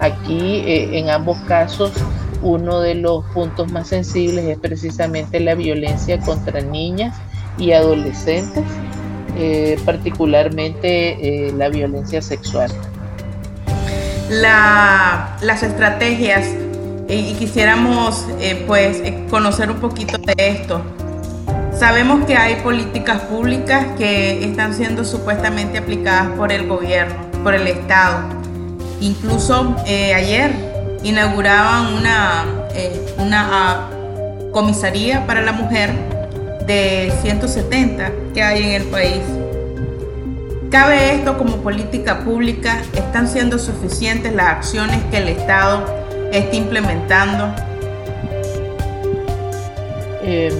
Aquí, 0.00 0.62
en 0.66 1.10
ambos 1.10 1.38
casos, 1.48 1.92
uno 2.42 2.80
de 2.80 2.94
los 2.94 3.24
puntos 3.26 3.70
más 3.72 3.88
sensibles 3.88 4.44
es 4.44 4.58
precisamente 4.58 5.40
la 5.40 5.54
violencia 5.54 6.18
contra 6.20 6.60
niñas 6.60 7.16
y 7.58 7.72
adolescentes, 7.72 8.64
eh, 9.36 9.78
particularmente 9.84 11.48
eh, 11.48 11.52
la 11.52 11.68
violencia 11.68 12.22
sexual. 12.22 12.70
las 14.28 15.62
estrategias, 15.62 16.48
y 17.08 17.34
quisiéramos 17.34 18.26
eh, 18.40 18.64
pues 18.66 19.00
conocer 19.30 19.70
un 19.70 19.78
poquito 19.78 20.18
de 20.18 20.34
esto. 20.36 20.82
Sabemos 21.78 22.24
que 22.24 22.38
hay 22.38 22.56
políticas 22.62 23.20
públicas 23.22 23.84
que 23.98 24.42
están 24.42 24.72
siendo 24.72 25.04
supuestamente 25.04 25.76
aplicadas 25.76 26.28
por 26.30 26.50
el 26.50 26.66
gobierno, 26.66 27.14
por 27.42 27.54
el 27.54 27.66
Estado. 27.66 28.20
Incluso 29.00 29.76
ayer 29.86 30.52
inauguraban 31.02 31.92
una, 31.92 32.46
eh, 32.74 33.14
una 33.18 33.48
ah, 33.52 33.90
comisaría 34.52 35.26
para 35.26 35.42
la 35.42 35.52
mujer 35.52 35.90
de 36.66 37.12
170 37.20 38.10
que 38.32 38.42
hay 38.42 38.62
en 38.62 38.70
el 38.70 38.84
país. 38.84 39.20
¿Cabe 40.70 41.14
esto 41.14 41.36
como 41.36 41.58
política 41.58 42.20
pública? 42.20 42.78
¿Están 42.94 43.28
siendo 43.28 43.58
suficientes 43.58 44.34
las 44.34 44.46
acciones 44.46 45.02
que 45.10 45.18
el 45.18 45.28
Estado 45.28 45.84
está 46.32 46.56
implementando? 46.56 47.54
Eh, 50.22 50.50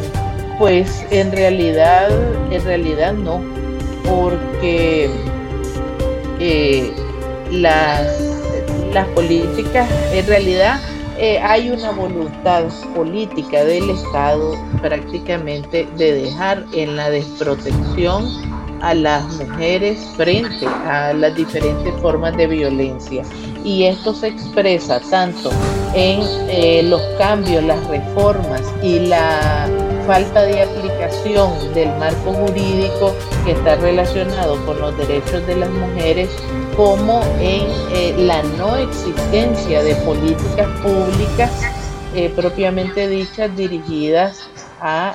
pues 0.58 1.04
en 1.10 1.32
realidad, 1.32 2.08
en 2.50 2.64
realidad 2.64 3.12
no, 3.12 3.40
porque 4.04 5.10
eh, 6.40 6.92
las 7.50 8.26
las 8.96 9.08
políticas, 9.08 9.86
en 10.12 10.26
realidad 10.26 10.80
eh, 11.18 11.38
hay 11.38 11.70
una 11.70 11.90
voluntad 11.90 12.64
política 12.94 13.62
del 13.62 13.90
Estado 13.90 14.54
prácticamente 14.80 15.86
de 15.98 16.22
dejar 16.22 16.64
en 16.72 16.96
la 16.96 17.10
desprotección 17.10 18.25
a 18.80 18.94
las 18.94 19.22
mujeres 19.34 19.98
frente 20.16 20.66
a 20.66 21.12
las 21.12 21.34
diferentes 21.34 21.92
formas 22.00 22.34
de 22.38 22.46
violencia. 22.46 23.22
Y 23.64 23.84
esto 23.84 24.14
se 24.14 24.28
expresa 24.28 24.98
tanto 25.10 25.50
en 25.94 26.20
eh, 26.48 26.82
los 26.84 27.02
cambios, 27.18 27.64
las 27.64 27.86
reformas 27.88 28.62
y 28.82 29.00
la 29.00 29.68
falta 30.06 30.42
de 30.42 30.62
aplicación 30.62 31.75
del 31.75 31.88
marco 31.98 32.32
jurídico 32.32 33.12
que 33.44 33.52
está 33.52 33.75
relacionado 33.76 34.64
con 34.64 34.80
los 34.80 34.96
derechos 34.96 35.44
de 35.46 35.56
las 35.56 35.70
mujeres 35.70 36.30
como 36.76 37.22
en 37.40 37.66
eh, 37.92 38.14
la 38.18 38.42
no 38.56 38.76
existencia 38.76 39.82
de 39.82 39.96
políticas 39.96 40.68
públicas 40.80 41.50
eh, 42.14 42.30
propiamente 42.36 43.08
dichas 43.08 43.54
dirigidas 43.56 44.48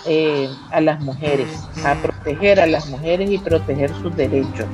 eh, 0.05 0.49
a, 0.71 0.81
las 0.81 0.99
mujeres, 0.99 1.47
a 1.85 1.95
proteger 1.95 2.59
a 2.59 2.65
las 2.65 2.89
mujeres 2.89 3.31
y 3.31 3.37
proteger 3.37 3.91
sus 4.01 4.13
derechos. 4.15 4.65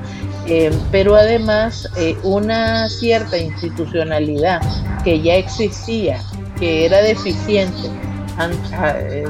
pero 0.91 1.15
además 1.15 1.88
una 2.24 2.89
cierta 2.89 3.38
institucionalidad 3.38 4.62
que 5.03 5.21
ya 5.21 5.36
existía, 5.36 6.24
que 6.57 6.86
era 6.86 7.01
deficiente 7.01 7.91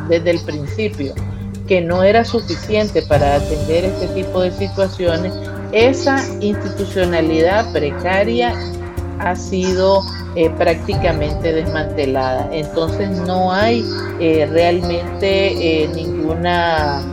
desde 0.10 0.32
el 0.32 0.40
principio, 0.42 1.14
que 1.68 1.82
no 1.82 2.04
era 2.04 2.24
suficiente 2.24 3.02
para 3.04 3.36
atender 3.36 3.86
este 3.86 4.08
tipo 4.10 4.42
de 4.42 4.52
situaciones, 4.52 5.34
esa 5.72 6.24
institucionalidad 6.40 7.72
precaria 7.74 8.54
ha 9.20 9.36
sido 9.36 10.04
eh, 10.36 10.50
prácticamente 10.52 11.52
desmantelada. 11.52 12.48
Entonces 12.52 13.10
no 13.10 13.52
hay 13.52 13.84
eh, 14.20 14.48
realmente 14.52 15.84
eh, 15.84 15.90
ninguna, 15.94 17.04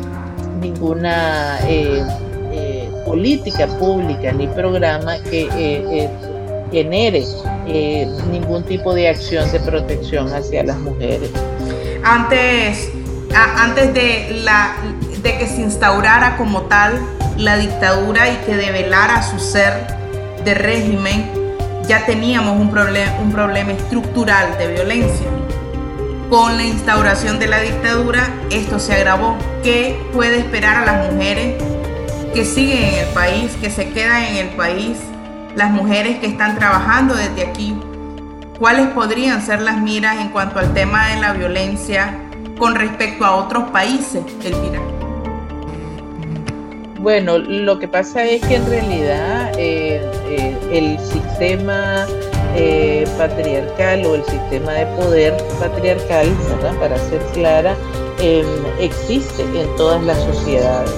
ninguna 0.61 1.59
política 3.05 3.67
pública 3.79 4.33
ni 4.33 4.47
programa 4.49 5.19
que 5.31 6.09
genere 6.73 7.25
ningún 8.31 8.65
tipo 8.65 8.93
de 8.93 9.09
acción 9.09 9.51
de 9.53 9.61
protección 9.61 10.33
hacia 10.33 10.65
las 10.65 10.79
mujeres. 10.79 11.31
Antes, 12.05 12.91
antes 13.35 13.95
de, 13.95 14.43
que 15.23 15.47
se 15.47 15.63
instaurara 15.63 16.37
como 16.37 16.63
tal 16.63 17.01
la 17.39 17.57
dictadura 17.57 18.29
y 18.31 18.37
que 18.45 18.57
develara 18.57 19.23
su 19.23 19.39
ser 19.39 19.87
de 20.45 20.53
régimen, 20.53 21.31
ya 21.89 22.05
teníamos 22.05 22.61
un, 22.61 22.69
un 23.23 23.33
problema 23.33 23.73
estructural 23.73 24.59
de 24.59 24.73
violencia. 24.73 25.27
Con 26.29 26.59
la 26.59 26.65
instauración 26.65 27.39
de 27.39 27.47
la 27.47 27.61
dictadura, 27.61 28.29
esto 28.51 28.79
se 28.79 28.95
agravó. 28.95 29.39
¿Qué 29.63 29.99
puede 30.13 30.39
esperar 30.39 30.77
a 30.77 30.85
las 30.85 31.11
mujeres 31.11 31.63
que 32.35 32.45
siguen 32.45 32.85
en 32.85 32.95
el 33.07 33.09
país, 33.15 33.53
que 33.63 33.71
se 33.71 33.91
quedan 33.91 34.25
en 34.25 34.37
el 34.37 34.49
país, 34.51 34.99
las 35.57 35.71
mujeres 35.71 36.19
que 36.19 36.27
están 36.27 36.59
trabajando 36.59 37.15
desde 37.15 37.47
aquí? 37.47 37.75
¿Cuáles 38.59 38.87
podrían 38.89 39.43
ser 39.43 39.61
las 39.63 39.81
miras 39.83 40.21
en 40.21 40.29
cuanto 40.29 40.61
al 40.61 40.73
tema 40.75 41.09
de 41.09 41.21
la 41.21 41.33
violencia 41.33 42.17
con 42.57 42.77
respecto 42.77 43.25
a 43.25 43.35
otros 43.35 43.71
países, 43.71 44.23
Elvira? 44.45 44.81
Bueno, 47.01 47.39
lo 47.39 47.81
que 47.81 47.89
pasa 47.89 48.25
es 48.25 48.41
que 48.47 48.55
en 48.55 48.67
realidad 48.67 49.53
eh, 49.59 50.01
eh, 50.29 50.57
el 50.71 50.99
sistema 51.01 52.07
eh, 52.55 53.09
patriarcal 53.19 54.07
o 54.07 54.15
el 54.15 54.25
sistema 54.25 54.73
de 54.73 54.87
poder 54.87 55.37
patriarcal, 55.59 56.29
para 56.79 56.97
ser 56.97 57.21
clara, 57.33 57.75
em, 58.21 58.47
existe 58.79 59.43
en 59.43 59.77
todas 59.77 60.01
las 60.05 60.19
sociedades. 60.23 60.95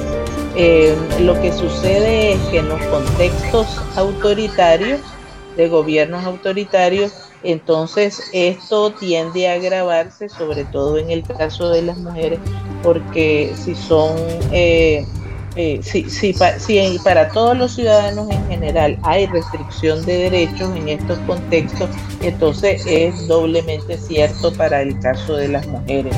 Em, 0.57 0.95
lo 1.25 1.41
que 1.41 1.51
sucede 1.53 2.35
es 2.35 2.41
que 2.51 2.59
en 2.59 2.69
los 2.69 2.81
contextos 2.83 3.67
autoritarios, 3.97 5.01
de 5.57 5.69
gobiernos 5.69 6.23
autoritarios, 6.27 7.26
entonces 7.47 8.23
esto 8.33 8.93
tiende 8.93 9.49
a 9.49 9.55
agravarse, 9.55 10.29
sobre 10.29 10.65
todo 10.65 10.99
en 10.99 11.11
el 11.11 11.23
caso 11.23 11.71
de 11.71 11.83
las 11.83 11.99
mujeres, 11.99 12.39
porque 12.83 13.53
si 13.57 13.75
son 13.75 14.17
eh, 14.53 15.07
eh, 15.59 15.81
si, 15.83 16.35
para 17.03 17.29
todos 17.31 17.57
los 17.57 17.75
ciudadanos 17.75 18.29
en 18.31 18.47
general 18.47 18.99
hay 19.03 19.25
restricción 19.27 20.05
de 20.05 20.31
derechos 20.31 20.77
en 20.77 20.91
estos 20.91 21.19
contextos, 21.21 21.89
entonces 22.21 22.85
es 22.87 23.27
doblemente 23.27 23.97
cierto 23.97 24.53
para 24.53 24.83
el 24.83 24.99
caso 25.01 25.35
de 25.35 25.49
las 25.49 25.67
mujeres. 25.67 26.15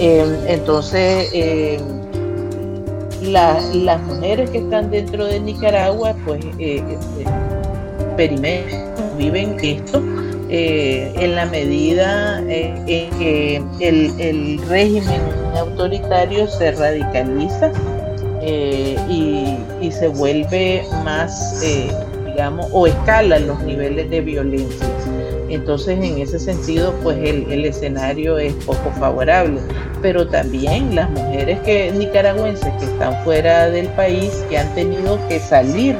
Em, 0.00 0.34
entonces, 0.48 1.30
em, 1.32 1.80
las 3.22 4.02
mujeres 4.02 4.50
que 4.50 4.58
están 4.58 4.90
dentro 4.90 5.24
de 5.24 5.38
Nicaragua, 5.38 6.16
pues 6.26 6.44
eh, 6.58 6.82
experimentan, 8.00 9.16
viven 9.16 9.56
esto. 9.62 10.02
Eh, 10.52 11.12
en 11.14 11.36
la 11.36 11.46
medida 11.46 12.40
en 12.48 12.84
que 12.84 13.62
el 13.78 14.60
régimen 14.68 15.20
autoritario 15.56 16.48
se 16.48 16.72
radicaliza 16.72 17.70
eh, 18.42 18.96
y, 19.08 19.92
se 19.92 20.08
vuelve 20.08 20.84
más, 21.04 21.62
eh, 21.64 21.90
digamos, 22.26 22.68
o 22.72 22.86
escala 22.86 23.38
los 23.38 23.60
niveles 23.64 24.08
de 24.08 24.20
violencia. 24.20 24.86
Entonces, 25.48 25.98
en 25.98 26.18
ese 26.18 26.38
sentido, 26.38 26.94
pues 27.02 27.18
el, 27.18 27.50
el, 27.50 27.64
escenario 27.64 28.38
es 28.38 28.52
poco 28.64 28.92
favorable. 28.98 29.60
Pero 30.00 30.28
también 30.28 30.94
las 30.94 31.10
mujeres 31.10 31.58
que, 31.60 31.90
nicaragüenses 31.90 32.72
que 32.78 32.84
están 32.84 33.22
fuera 33.24 33.68
del 33.68 33.88
país, 33.88 34.30
que 34.48 34.58
han 34.58 34.72
tenido 34.74 35.18
que 35.28 35.40
salir 35.40 35.96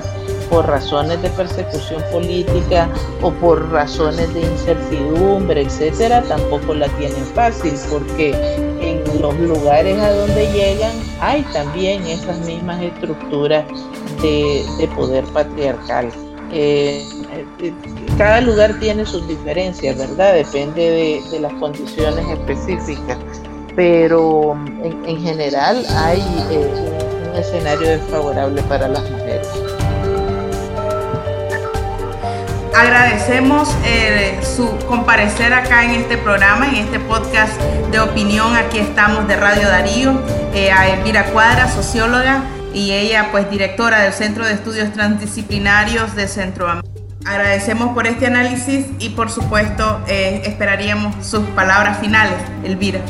por 0.50 0.66
razones 0.66 1.22
de 1.22 1.30
persecución 1.30 2.02
política 2.10 2.88
o 3.22 3.30
por 3.30 3.70
razones 3.70 4.34
de 4.34 4.40
incertidumbre, 4.40 5.62
etcétera, 5.62 6.22
tampoco 6.22 6.74
la 6.74 6.88
tienen 6.98 7.24
fácil 7.34 7.72
porque 7.88 8.32
en 8.80 9.22
los 9.22 9.38
lugares 9.38 9.98
a 10.00 10.10
donde 10.12 10.52
llegan 10.52 10.92
hay 11.20 11.42
también 11.52 12.02
esas 12.02 12.38
mismas 12.40 12.82
estructuras 12.82 13.64
de, 14.20 14.88
poder 14.96 15.24
patriarcal. 15.26 16.10
Eh, 16.52 17.06
eh, 17.60 17.72
cada 18.18 18.40
lugar 18.40 18.78
tiene 18.80 19.06
sus 19.06 19.26
diferencias, 19.28 19.96
¿verdad? 19.96 20.34
Depende 20.34 21.22
de, 21.30 21.40
las 21.40 21.52
condiciones 21.54 22.26
específicas, 22.28 23.18
pero 23.76 24.58
en, 24.82 25.20
general 25.20 25.84
hay 25.96 26.20
eh, 26.50 26.68
un 27.30 27.38
escenario 27.38 27.88
desfavorable 27.88 28.62
para 28.62 28.88
las 28.88 29.08
mujeres. 29.10 29.48
Agradecemos 32.80 33.76
eh, 33.84 34.40
su 34.42 34.66
comparecer 34.86 35.52
acá 35.52 35.84
en 35.84 35.90
este 35.90 36.16
programa, 36.16 36.66
en 36.66 36.76
este 36.76 36.98
podcast 36.98 37.60
de 37.92 38.00
opinión. 38.00 38.56
Aquí 38.56 38.78
estamos 38.78 39.28
de 39.28 39.36
Radio 39.36 39.68
Darío, 39.68 40.18
eh, 40.54 40.72
a 40.72 40.88
Elvira 40.88 41.26
Cuadra, 41.26 41.68
socióloga, 41.68 42.42
y 42.72 42.92
ella 42.92 43.28
pues 43.32 43.50
directora 43.50 44.00
del 44.00 44.14
Centro 44.14 44.46
de 44.46 44.54
Estudios 44.54 44.94
Transdisciplinarios 44.94 46.16
de 46.16 46.26
Centroamérica. 46.26 46.88
Agradecemos 47.26 47.92
por 47.92 48.06
este 48.06 48.28
análisis 48.28 48.86
y 48.98 49.10
por 49.10 49.30
supuesto 49.30 50.00
eh, 50.08 50.40
esperaríamos 50.46 51.26
sus 51.26 51.46
palabras 51.48 51.98
finales, 51.98 52.38
Elvira. 52.64 53.00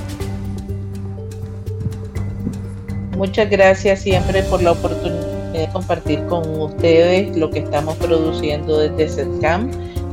Muchas 3.17 3.49
gracias 3.49 4.03
siempre 4.03 4.43
por 4.43 4.65
la 4.65 4.73
oportunidad 4.73 5.40
compartir 5.73 6.25
con 6.27 6.49
ustedes 6.61 7.37
lo 7.37 7.51
que 7.51 7.61
estamos 7.61 7.97
produciendo 7.97 8.79
desde 8.79 9.09
CETCAM. 9.09 9.71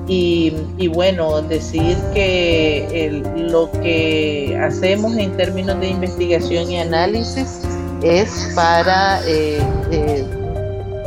Y, 0.10 0.88
bueno, 0.94 1.42
decir 1.42 1.98
que 2.14 3.22
lo 3.36 3.70
que 3.72 4.58
hacemos 4.62 5.18
en 5.18 5.36
términos 5.36 5.78
de 5.82 5.90
investigación 5.90 6.72
y 6.72 6.80
análisis 6.80 7.62
es 8.02 8.52
para 8.56 9.20
eh, 9.28 9.60
eh, 9.92 10.26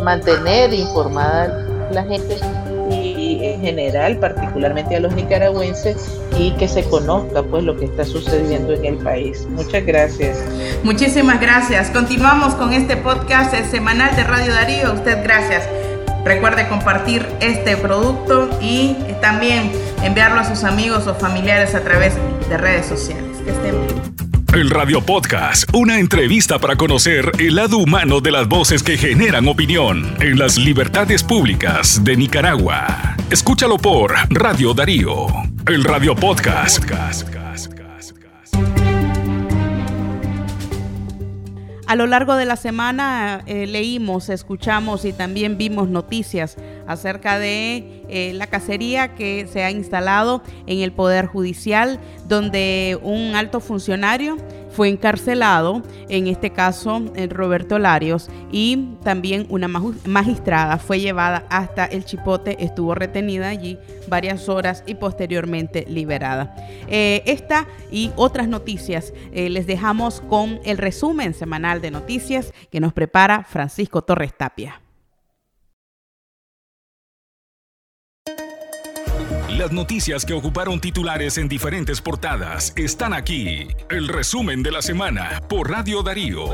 mantener 0.02 0.74
informada 0.74 1.66
la 1.92 2.04
gente 2.04 2.36
en 3.60 3.76
general, 3.76 4.16
particularmente 4.18 4.96
a 4.96 5.00
los 5.00 5.14
nicaragüenses, 5.14 5.96
y 6.38 6.52
que 6.52 6.68
se 6.68 6.84
conozca 6.84 7.42
pues 7.42 7.64
lo 7.64 7.76
que 7.76 7.84
está 7.84 8.04
sucediendo 8.04 8.72
en 8.72 8.84
el 8.84 8.96
país. 8.96 9.46
Muchas 9.50 9.84
gracias. 9.84 10.38
Muchísimas 10.82 11.40
gracias. 11.40 11.90
Continuamos 11.90 12.54
con 12.54 12.72
este 12.72 12.96
podcast 12.96 13.54
semanal 13.70 14.14
de 14.16 14.24
Radio 14.24 14.52
Darío. 14.52 14.92
usted 14.94 15.22
gracias. 15.22 15.68
Recuerde 16.24 16.68
compartir 16.68 17.26
este 17.40 17.76
producto 17.76 18.50
y 18.60 18.94
también 19.22 19.70
enviarlo 20.02 20.40
a 20.40 20.44
sus 20.44 20.64
amigos 20.64 21.06
o 21.06 21.14
familiares 21.14 21.74
a 21.74 21.82
través 21.82 22.14
de 22.48 22.56
redes 22.58 22.86
sociales. 22.86 23.38
Que 23.44 23.50
estén 23.50 23.86
bien. 23.86 24.00
El 24.52 24.68
Radio 24.68 25.00
Podcast, 25.00 25.70
una 25.72 26.00
entrevista 26.00 26.58
para 26.58 26.74
conocer 26.74 27.30
el 27.38 27.54
lado 27.54 27.78
humano 27.78 28.20
de 28.20 28.32
las 28.32 28.48
voces 28.48 28.82
que 28.82 28.98
generan 28.98 29.46
opinión 29.46 30.16
en 30.20 30.38
las 30.40 30.58
libertades 30.58 31.22
públicas 31.22 32.02
de 32.02 32.16
Nicaragua. 32.16 33.16
Escúchalo 33.30 33.76
por 33.78 34.12
Radio 34.30 34.74
Darío, 34.74 35.28
el 35.68 35.84
Radio 35.84 36.16
Podcast. 36.16 36.84
A 41.86 41.96
lo 41.96 42.06
largo 42.06 42.34
de 42.34 42.44
la 42.44 42.56
semana 42.56 43.42
eh, 43.46 43.68
leímos, 43.68 44.28
escuchamos 44.30 45.04
y 45.04 45.12
también 45.12 45.58
vimos 45.58 45.88
noticias 45.88 46.56
acerca 46.88 47.38
de 47.38 48.04
eh, 48.08 48.32
la 48.34 48.48
cacería 48.48 49.14
que 49.14 49.46
se 49.46 49.62
ha 49.62 49.70
instalado 49.70 50.42
en 50.66 50.80
el 50.80 50.90
Poder 50.90 51.26
Judicial, 51.26 52.00
donde 52.26 52.98
un 53.02 53.36
alto 53.36 53.60
funcionario 53.60 54.38
fue 54.70 54.88
encarcelado, 54.88 55.82
en 56.08 56.26
este 56.26 56.50
caso 56.50 57.02
eh, 57.14 57.26
Roberto 57.28 57.78
Larios, 57.78 58.28
y 58.50 58.94
también 59.02 59.46
una 59.48 59.68
magistrada 59.68 60.78
fue 60.78 61.00
llevada 61.00 61.44
hasta 61.50 61.84
el 61.86 62.04
Chipote, 62.04 62.64
estuvo 62.64 62.94
retenida 62.94 63.48
allí 63.48 63.78
varias 64.08 64.48
horas 64.48 64.82
y 64.86 64.94
posteriormente 64.94 65.84
liberada. 65.88 66.54
Eh, 66.88 67.22
esta 67.26 67.66
y 67.90 68.10
otras 68.16 68.48
noticias 68.48 69.12
les 69.32 69.66
dejamos 69.66 70.20
con 70.20 70.60
el 70.64 70.78
resumen 70.78 71.34
semanal 71.34 71.80
de 71.80 71.90
noticias 71.90 72.52
que 72.70 72.80
nos 72.80 72.92
prepara 72.92 73.44
Francisco 73.44 74.02
Torres 74.02 74.36
Tapia. 74.36 74.80
Las 79.60 79.72
noticias 79.72 80.24
que 80.24 80.32
ocuparon 80.32 80.80
titulares 80.80 81.36
en 81.36 81.46
diferentes 81.46 82.00
portadas 82.00 82.72
están 82.76 83.12
aquí. 83.12 83.68
El 83.90 84.08
resumen 84.08 84.62
de 84.62 84.70
la 84.70 84.80
semana 84.80 85.42
por 85.50 85.68
Radio 85.68 86.02
Darío. 86.02 86.46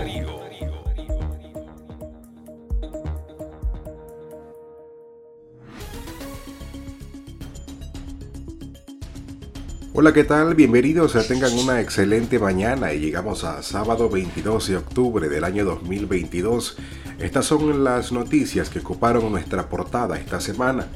Hola, 9.92 10.12
¿qué 10.12 10.25
tal? 10.25 10.57
Bienvenidos, 10.57 11.14
a 11.14 11.25
tengan 11.25 11.53
una 11.53 11.81
excelente 11.81 12.40
mañana 12.40 12.92
y 12.92 12.99
llegamos 12.99 13.45
a 13.45 13.62
sábado 13.62 14.11
22 14.11 14.66
de 14.66 14.77
octubre 14.79 15.29
del 15.29 15.45
año 15.45 15.64
2022. 15.64 16.77
Estas 17.21 17.47
son 17.47 17.85
las 17.85 18.11
noticias 18.11 18.69
que 18.69 18.81
ocuparon 18.81 19.31
nuestra 19.31 19.69
portada 19.69 20.19
esta 20.19 20.40
semana. 20.40 20.88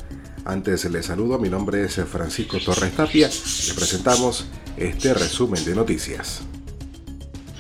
Antes 0.50 0.84
les 0.90 1.06
saludo, 1.06 1.38
mi 1.38 1.48
nombre 1.48 1.84
es 1.84 1.94
Francisco 2.10 2.58
Torres 2.58 2.96
Tapia, 2.96 3.28
le 3.28 3.74
presentamos 3.74 4.48
este 4.76 5.14
resumen 5.14 5.64
de 5.64 5.76
noticias. 5.76 6.42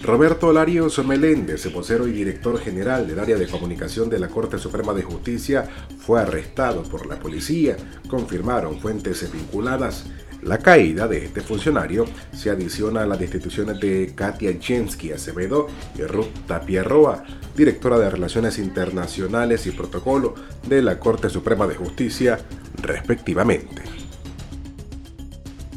Roberto 0.02 0.52
Larios 0.52 0.98
Meléndez, 1.06 1.72
vocero 1.72 2.08
y 2.08 2.10
director 2.10 2.58
general 2.58 3.06
del 3.06 3.20
área 3.20 3.36
de 3.36 3.46
comunicación 3.46 4.10
de 4.10 4.18
la 4.18 4.26
Corte 4.26 4.58
Suprema 4.58 4.92
de 4.92 5.04
Justicia, 5.04 5.68
fue 6.00 6.20
arrestado 6.20 6.82
por 6.82 7.06
la 7.06 7.20
policía, 7.20 7.76
confirmaron 8.08 8.80
fuentes 8.80 9.30
vinculadas. 9.32 10.06
La 10.42 10.58
caída 10.58 11.06
de 11.06 11.24
este 11.24 11.42
funcionario 11.42 12.06
se 12.32 12.48
adiciona 12.48 13.02
a 13.02 13.06
las 13.06 13.18
destituciones 13.18 13.78
de 13.78 14.12
Katia 14.14 14.56
Jensky 14.58 15.12
Acevedo 15.12 15.68
y 15.98 16.02
Ruth 16.02 16.46
Tapia 16.46 16.82
Roa, 16.82 17.24
directora 17.54 17.98
de 17.98 18.08
Relaciones 18.08 18.58
Internacionales 18.58 19.66
y 19.66 19.70
Protocolo 19.70 20.34
de 20.66 20.80
la 20.80 20.98
Corte 20.98 21.28
Suprema 21.28 21.66
de 21.66 21.74
Justicia, 21.74 22.38
respectivamente. 22.80 23.82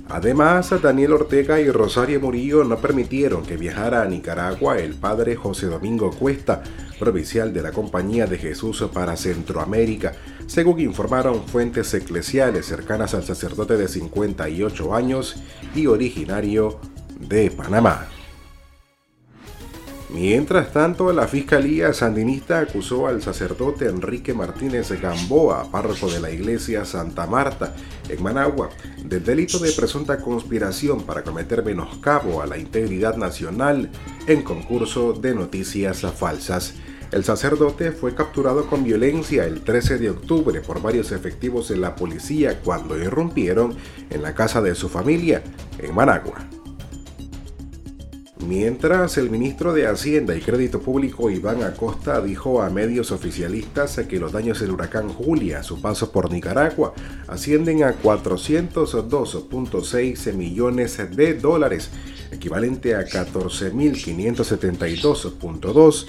Además, 0.08 0.70
Daniel 0.82 1.14
Ortega 1.14 1.60
y 1.60 1.70
Rosario 1.70 2.22
Murillo 2.22 2.64
no 2.64 2.78
permitieron 2.78 3.44
que 3.44 3.58
viajara 3.58 4.04
a 4.04 4.06
Nicaragua 4.06 4.78
el 4.78 4.94
padre 4.94 5.36
José 5.36 5.66
Domingo 5.66 6.12
Cuesta, 6.12 6.62
provincial 7.04 7.52
de 7.52 7.62
la 7.62 7.74
Compañía 7.74 8.28
de 8.28 8.38
Jesús 8.38 8.82
para 8.94 9.18
Centroamérica, 9.18 10.14
según 10.48 10.80
informaron 10.80 11.46
fuentes 11.46 11.94
eclesiales 11.94 12.66
cercanas 12.66 13.14
al 13.14 13.26
sacerdote 13.26 13.76
de 13.76 13.90
58 13.90 14.96
años 14.96 15.36
y 15.76 15.88
originario 15.88 16.80
de 17.20 17.52
Panamá. 17.52 18.08
Mientras 20.14 20.72
tanto, 20.72 21.12
la 21.12 21.28
Fiscalía 21.28 21.92
Sandinista 21.92 22.60
acusó 22.60 23.08
al 23.08 23.24
sacerdote 23.24 23.88
Enrique 23.88 24.34
Martínez 24.34 24.92
Gamboa, 25.02 25.72
párroco 25.72 26.08
de 26.08 26.20
la 26.20 26.30
iglesia 26.30 26.86
Santa 26.86 27.26
Marta, 27.26 27.76
en 28.08 28.22
Managua, 28.22 28.70
del 29.04 29.24
delito 29.24 29.58
de 29.58 29.72
presunta 29.72 30.20
conspiración 30.20 31.02
para 31.02 31.24
cometer 31.24 31.66
menoscabo 31.66 32.44
a 32.44 32.46
la 32.46 32.60
integridad 32.60 33.18
nacional 33.18 33.90
en 34.28 34.44
concurso 34.44 35.14
de 35.14 35.34
noticias 35.34 36.02
falsas. 36.16 36.76
El 37.14 37.24
sacerdote 37.24 37.92
fue 37.92 38.16
capturado 38.16 38.66
con 38.66 38.84
violencia 38.84 39.46
el 39.46 39.62
13 39.62 40.00
de 40.00 40.10
octubre 40.10 40.62
por 40.62 40.82
varios 40.82 41.12
efectivos 41.12 41.70
de 41.70 41.78
la 41.78 41.96
policía 41.96 42.60
cuando 42.62 42.98
irrumpieron 42.98 43.76
en 44.10 44.24
la 44.24 44.34
casa 44.34 44.64
de 44.64 44.74
su 44.74 44.90
familia 44.90 45.44
en 45.78 45.94
Managua. 45.94 46.48
Mientras, 48.48 49.18
el 49.18 49.30
ministro 49.30 49.74
de 49.74 49.86
Hacienda 49.88 50.36
y 50.36 50.42
Crédito 50.42 50.82
Público 50.82 51.30
Iván 51.30 51.62
Acosta 51.64 52.20
dijo 52.20 52.64
a 52.64 52.70
medios 52.70 53.12
oficialistas 53.12 54.02
que 54.10 54.20
los 54.20 54.32
daños 54.32 54.60
del 54.60 54.72
huracán 54.72 55.08
Julia 55.08 55.60
a 55.60 55.64
su 55.64 55.80
paso 55.82 56.12
por 56.12 56.32
Nicaragua 56.32 56.96
ascienden 57.28 57.84
a 57.84 57.94
402.6 57.94 60.34
millones 60.34 60.98
de 61.16 61.36
dólares, 61.36 61.92
equivalente 62.34 62.96
a 62.96 63.06
14.572.2 63.06 66.06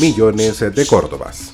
millones 0.00 0.60
de 0.60 0.86
córdobas. 0.86 1.52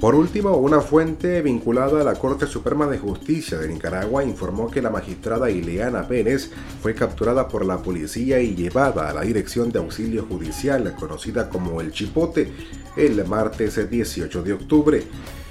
Por 0.00 0.14
último, 0.14 0.56
una 0.56 0.80
fuente 0.80 1.42
vinculada 1.42 2.00
a 2.00 2.04
la 2.04 2.14
Corte 2.14 2.46
Suprema 2.46 2.86
de 2.86 2.96
Justicia 2.96 3.58
de 3.58 3.68
Nicaragua 3.68 4.24
informó 4.24 4.70
que 4.70 4.80
la 4.80 4.88
magistrada 4.88 5.50
Ileana 5.50 6.08
Pérez 6.08 6.50
fue 6.80 6.94
capturada 6.94 7.48
por 7.48 7.66
la 7.66 7.82
policía 7.82 8.40
y 8.40 8.54
llevada 8.54 9.10
a 9.10 9.12
la 9.12 9.20
Dirección 9.20 9.70
de 9.70 9.78
Auxilio 9.78 10.24
Judicial, 10.24 10.96
conocida 10.98 11.50
como 11.50 11.82
El 11.82 11.92
Chipote, 11.92 12.50
el 12.96 13.22
martes 13.26 13.90
18 13.90 14.42
de 14.42 14.52
octubre. 14.54 15.02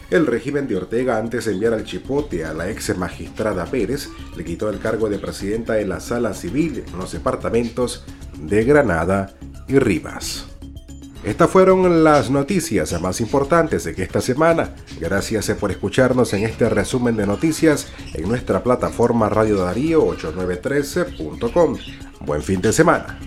El 0.09 0.25
régimen 0.25 0.67
de 0.67 0.75
Ortega, 0.75 1.17
antes 1.17 1.45
de 1.45 1.53
enviar 1.53 1.73
al 1.73 1.83
chipote 1.83 2.43
a 2.43 2.53
la 2.53 2.69
ex 2.69 2.97
magistrada 2.97 3.65
Pérez, 3.65 4.09
le 4.35 4.43
quitó 4.43 4.69
el 4.69 4.79
cargo 4.79 5.07
de 5.07 5.19
presidenta 5.19 5.73
de 5.73 5.85
la 5.85 5.99
sala 5.99 6.33
civil 6.33 6.83
en 6.87 6.97
los 6.97 7.11
departamentos 7.11 8.05
de 8.41 8.63
Granada 8.63 9.35
y 9.67 9.77
Rivas. 9.77 10.47
Estas 11.23 11.49
fueron 11.49 12.03
las 12.03 12.31
noticias 12.31 12.99
más 13.01 13.21
importantes 13.21 13.83
de 13.83 13.91
esta 14.01 14.21
semana. 14.21 14.73
Gracias 14.99 15.51
por 15.59 15.69
escucharnos 15.69 16.33
en 16.33 16.43
este 16.43 16.69
resumen 16.69 17.15
de 17.17 17.27
noticias 17.27 17.87
en 18.13 18.27
nuestra 18.27 18.63
plataforma 18.63 19.29
Radio 19.29 19.57
Darío 19.57 20.03
8913.com. 20.07 21.77
Buen 22.21 22.41
fin 22.41 22.61
de 22.61 22.73
semana. 22.73 23.19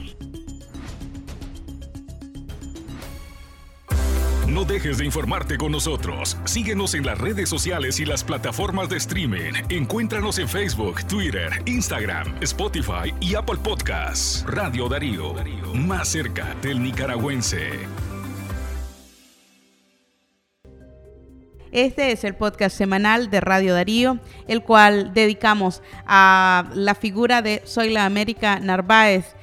No 4.62 4.68
dejes 4.68 4.98
de 4.98 5.04
informarte 5.04 5.58
con 5.58 5.72
nosotros. 5.72 6.38
Síguenos 6.44 6.94
en 6.94 7.04
las 7.04 7.18
redes 7.18 7.48
sociales 7.48 7.98
y 7.98 8.04
las 8.04 8.22
plataformas 8.22 8.88
de 8.88 8.96
streaming. 8.96 9.54
Encuéntranos 9.68 10.38
en 10.38 10.48
Facebook, 10.48 11.04
Twitter, 11.08 11.50
Instagram, 11.66 12.36
Spotify 12.42 13.12
y 13.20 13.34
Apple 13.34 13.56
Podcasts. 13.60 14.44
Radio 14.46 14.88
Darío, 14.88 15.34
más 15.74 16.10
cerca 16.10 16.54
del 16.62 16.80
nicaragüense. 16.80 17.70
Este 21.72 22.12
es 22.12 22.22
el 22.22 22.36
podcast 22.36 22.76
semanal 22.76 23.30
de 23.30 23.40
Radio 23.40 23.74
Darío, 23.74 24.20
el 24.46 24.62
cual 24.62 25.12
dedicamos 25.12 25.82
a 26.06 26.70
la 26.72 26.94
figura 26.94 27.42
de 27.42 27.62
Soy 27.64 27.90
la 27.90 28.04
América 28.04 28.60
Narváez 28.60 29.34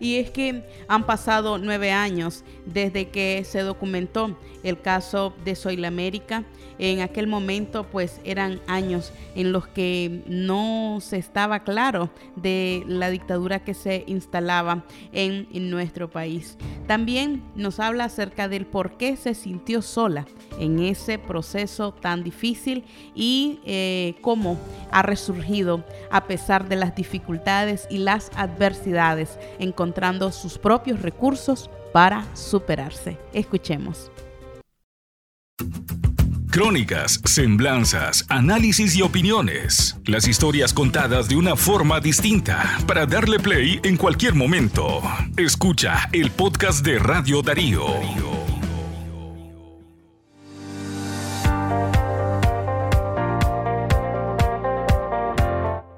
y 0.00 0.16
es 0.16 0.30
que 0.30 0.64
han 0.88 1.06
pasado 1.06 1.58
nueve 1.58 1.92
años 1.92 2.44
desde 2.66 3.08
que 3.08 3.44
se 3.44 3.60
documentó 3.60 4.36
el 4.64 4.80
caso 4.80 5.32
de 5.44 5.54
Soy 5.54 5.84
América. 5.84 6.42
En 6.78 7.00
aquel 7.00 7.28
momento 7.28 7.84
pues 7.84 8.20
eran 8.24 8.60
años 8.66 9.12
en 9.36 9.52
los 9.52 9.68
que 9.68 10.22
no 10.26 10.98
se 11.00 11.18
estaba 11.18 11.60
claro 11.60 12.10
de 12.34 12.82
la 12.88 13.10
dictadura 13.10 13.60
que 13.62 13.74
se 13.74 14.02
instalaba 14.08 14.84
en, 15.12 15.46
nuestro 15.70 16.10
país. 16.10 16.56
También 16.86 17.42
nos 17.54 17.78
habla 17.78 18.04
acerca 18.04 18.48
del 18.48 18.66
por 18.66 18.96
qué 18.96 19.16
se 19.16 19.34
sintió 19.34 19.82
sola 19.82 20.26
en 20.58 20.80
ese 20.80 21.18
proceso 21.18 21.92
tan 21.92 22.24
difícil 22.24 22.84
y 23.14 23.60
eh, 23.64 24.14
cómo 24.20 24.58
ha 24.90 25.02
resurgido 25.02 25.84
a 26.10 26.24
pesar 26.24 26.68
de 26.68 26.76
las 26.76 26.94
dificultades 26.94 27.86
y 27.90 27.98
las 27.98 28.30
adversidades, 28.36 29.38
encontrando 29.58 30.32
sus 30.32 30.58
propios 30.58 31.02
recursos 31.02 31.70
para 31.92 32.24
superarse. 32.34 33.18
Escuchemos. 33.32 34.10
Crónicas, 36.54 37.20
semblanzas, 37.24 38.24
análisis 38.28 38.94
y 38.94 39.02
opiniones. 39.02 39.96
Las 40.04 40.28
historias 40.28 40.72
contadas 40.72 41.28
de 41.28 41.34
una 41.34 41.56
forma 41.56 41.98
distinta 41.98 42.78
para 42.86 43.06
darle 43.06 43.40
play 43.40 43.80
en 43.82 43.96
cualquier 43.96 44.34
momento. 44.34 45.02
Escucha 45.36 46.08
el 46.12 46.30
podcast 46.30 46.84
de 46.84 47.00
Radio 47.00 47.42
Darío. 47.42 48.33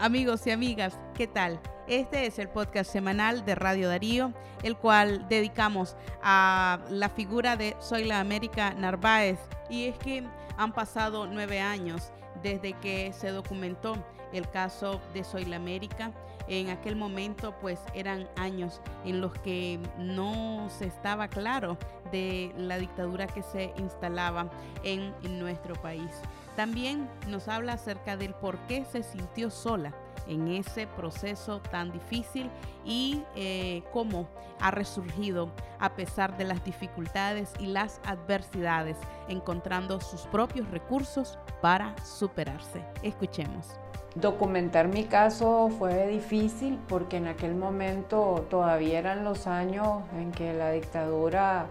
Amigos 0.07 0.47
y 0.47 0.53
amigas, 0.53 1.01
¿qué 1.16 1.27
tal? 1.27 1.59
Este 1.88 2.27
es 2.27 2.38
el 2.38 2.49
podcast 2.49 2.92
semanal 2.92 3.45
de 3.45 3.57
Radio 3.57 3.88
Darío, 3.88 4.33
el 4.62 4.77
cual 4.77 5.27
dedicamos 5.29 5.97
a 6.23 6.79
la 6.90 7.09
figura 7.09 7.57
de 7.57 7.75
Soy 7.81 8.05
la 8.05 8.21
América 8.21 8.73
Narváez. 8.75 9.40
Y 9.69 9.87
es 9.87 9.99
que 9.99 10.23
han 10.57 10.73
pasado 10.73 11.27
nueve 11.27 11.59
años 11.59 12.12
desde 12.40 12.75
que 12.75 13.12
se 13.12 13.31
documentó 13.31 13.97
el 14.33 14.49
caso 14.49 15.01
de 15.12 15.25
Soy 15.25 15.45
la 15.45 15.57
América. 15.57 16.12
En 16.47 16.69
aquel 16.69 16.95
momento 16.95 17.57
pues 17.61 17.81
eran 17.92 18.29
años 18.37 18.81
en 19.05 19.21
los 19.21 19.33
que 19.40 19.81
no 19.99 20.69
se 20.71 20.85
estaba 20.85 21.27
claro 21.27 21.79
de 22.12 22.53
la 22.57 22.79
dictadura 22.79 23.27
que 23.27 23.42
se 23.42 23.73
instalaba 23.77 24.49
en, 24.85 25.12
en 25.25 25.40
nuestro 25.40 25.75
país. 25.75 26.12
También 26.57 27.09
nos 27.29 27.49
habla 27.49 27.75
acerca 27.75 28.16
del 28.16 28.35
por 28.35 28.59
qué 28.66 28.85
se 28.85 29.03
sintió 29.03 29.51
sola 29.51 29.92
en 30.27 30.49
ese 30.49 30.87
proceso 30.87 31.61
tan 31.61 31.92
difícil 31.92 32.51
y 32.85 33.23
eh, 33.37 33.85
cómo 33.92 34.27
ha 34.59 34.71
resurgido 34.71 35.51
a 35.79 35.95
pesar 35.95 36.37
de 36.37 36.45
las 36.45 36.64
dificultades 36.64 37.53
y 37.61 37.66
las 37.66 38.01
adversidades, 38.05 38.97
encontrando 39.29 40.01
sus 40.01 40.23
propios 40.23 40.69
recursos 40.71 41.38
para 41.61 41.95
superarse. 42.05 42.83
Escuchemos. 43.03 43.69
Documentar 44.14 44.88
mi 44.88 45.05
caso 45.05 45.69
fue 45.79 46.07
difícil 46.07 46.79
porque 46.88 47.19
en 47.19 47.27
aquel 47.27 47.55
momento 47.55 48.47
todavía 48.49 48.99
eran 48.99 49.25
los 49.25 49.47
años 49.47 50.05
en 50.19 50.33
que 50.33 50.55
la 50.55 50.73
dictadura 50.73 51.66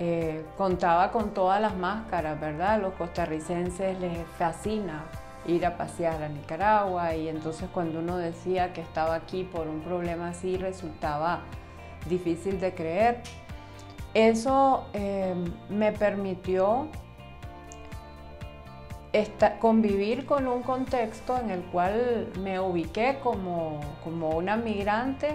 eh, 0.00 0.44
contaba 0.56 1.10
con 1.10 1.34
todas 1.34 1.60
las 1.60 1.76
máscaras, 1.76 2.38
¿verdad? 2.40 2.80
Los 2.80 2.94
costarricenses 2.94 3.98
les 3.98 4.26
fascina 4.38 5.04
ir 5.46 5.66
a 5.66 5.76
pasear 5.76 6.22
a 6.22 6.28
Nicaragua 6.28 7.14
y 7.14 7.28
entonces 7.28 7.68
cuando 7.72 7.98
uno 7.98 8.16
decía 8.16 8.72
que 8.72 8.80
estaba 8.80 9.14
aquí 9.14 9.44
por 9.44 9.66
un 9.66 9.80
problema 9.80 10.28
así 10.28 10.56
resultaba 10.56 11.40
difícil 12.08 12.60
de 12.60 12.74
creer. 12.74 13.22
Eso 14.14 14.86
em, 14.92 15.52
me 15.68 15.92
permitió 15.92 16.88
convivir 19.60 20.26
con 20.26 20.46
un 20.46 20.62
contexto 20.62 21.36
en 21.38 21.50
el 21.50 21.62
cual 21.62 22.28
me 22.40 22.60
ubiqué 22.60 23.18
como, 23.22 23.80
una 24.04 24.56
migrante 24.56 25.30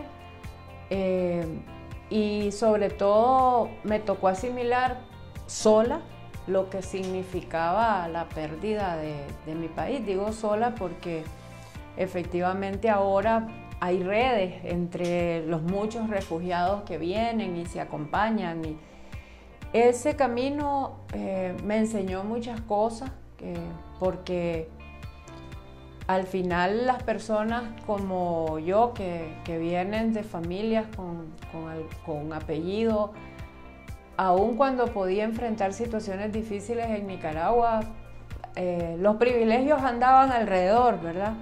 em, 0.89 1.59
y 2.09 2.51
sobre 2.51 2.89
todo 2.89 3.69
me 3.83 3.99
tocó 3.99 4.27
asimilar 4.27 4.97
sola 5.47 6.01
lo 6.47 6.69
que 6.69 6.81
significaba 6.81 8.07
la 8.07 8.27
pérdida 8.29 8.97
de, 8.97 9.55
mi 9.55 9.67
país. 9.67 10.05
Digo 10.05 10.31
sola 10.33 10.75
porque 10.75 11.23
efectivamente 11.97 12.89
ahora 12.89 13.47
hay 13.79 14.03
redes 14.03 14.63
entre 14.63 15.45
los 15.45 15.61
muchos 15.61 16.09
refugiados 16.09 16.83
que 16.83 16.97
vienen 16.97 17.55
y 17.55 17.65
se 17.65 17.79
acompañan. 17.79 18.63
Y 18.65 18.77
ese 19.71 20.15
camino 20.15 20.97
eh, 21.13 21.55
me 21.63 21.77
enseñó 21.77 22.23
muchas 22.23 22.61
cosas 22.61 23.11
porque 23.99 24.69
al 26.07 26.25
final 26.25 26.85
las 26.85 27.01
personas 27.03 27.63
como 27.85 28.59
yo, 28.59 28.93
que, 28.93 29.33
vienen 29.57 30.13
de 30.13 30.23
familias 30.23 30.85
con, 30.95 31.27
con, 32.05 32.33
apellido, 32.33 33.13
aun 34.17 34.57
cuando 34.57 34.87
podía 34.87 35.23
enfrentar 35.23 35.73
situaciones 35.73 36.33
difíciles 36.33 36.89
en 36.89 37.07
Nicaragua, 37.07 37.81
eh, 38.55 38.97
los 38.99 39.15
privilegios 39.15 39.81
andaban 39.81 40.31
alrededor, 40.31 41.01
¿verdad? 41.01 41.33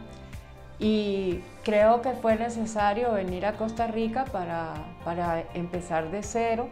Y 0.79 1.41
creo 1.63 2.01
que 2.01 2.11
fue 2.13 2.35
necesario 2.35 3.11
venir 3.13 3.45
a 3.45 3.53
Costa 3.53 3.87
Rica 3.87 4.25
para, 4.25 4.73
para 5.03 5.43
empezar 5.53 6.09
de 6.11 6.23
cero 6.23 6.69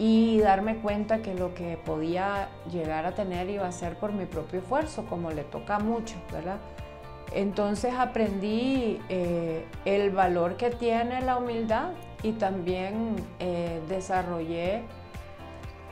y 0.00 0.40
darme 0.40 0.76
cuenta 0.76 1.18
que 1.18 1.34
lo 1.34 1.52
que 1.52 1.76
podía 1.76 2.48
llegar 2.72 3.04
a 3.04 3.12
tener 3.12 3.50
iba 3.50 3.68
a 3.68 3.70
ser 3.70 3.96
por 3.96 4.12
mi 4.12 4.24
propio 4.24 4.60
esfuerzo, 4.60 5.04
como 5.04 5.30
le 5.30 5.44
toca 5.44 5.78
mucho, 5.78 6.14
¿verdad? 6.32 6.56
Entonces 7.32 7.92
aprendí 7.92 8.98
eh, 9.10 9.66
el 9.84 10.10
valor 10.10 10.56
que 10.56 10.70
tiene 10.70 11.20
la 11.20 11.36
humildad 11.36 11.90
y 12.22 12.32
también 12.32 13.14
eh, 13.40 13.82
desarrollé 13.90 14.84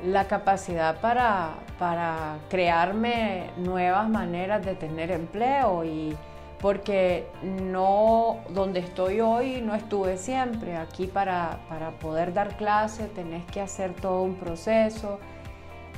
la 0.02 0.26
capacidad 0.26 1.02
para, 1.02 1.56
para 1.78 2.38
crearme 2.48 3.50
nuevas 3.58 4.08
maneras 4.08 4.64
de 4.64 4.74
tener 4.74 5.10
empleo 5.10 5.84
y 5.84 6.16
porque 6.60 7.26
no, 7.42 8.38
donde 8.50 8.80
estoy 8.80 9.20
hoy 9.20 9.60
no 9.60 9.74
estuve 9.74 10.16
siempre. 10.16 10.76
Aquí 10.76 11.06
para, 11.06 11.60
poder 12.00 12.32
dar 12.32 12.56
clase 12.56 13.06
tenés 13.06 13.44
que 13.46 13.60
hacer 13.60 13.94
todo 13.94 14.22
un 14.22 14.34
proceso. 14.34 15.20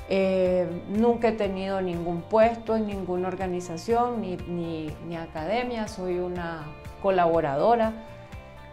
Eh, 0.08 0.68
nunca 0.88 1.28
he 1.28 1.32
tenido 1.32 1.80
ningún 1.80 2.22
puesto 2.22 2.76
en 2.76 2.88
ninguna 2.88 3.28
organización 3.28 4.20
ni, 4.20 5.16
academia, 5.16 5.86
soy 5.86 6.18
una 6.18 6.66
colaboradora, 7.00 7.92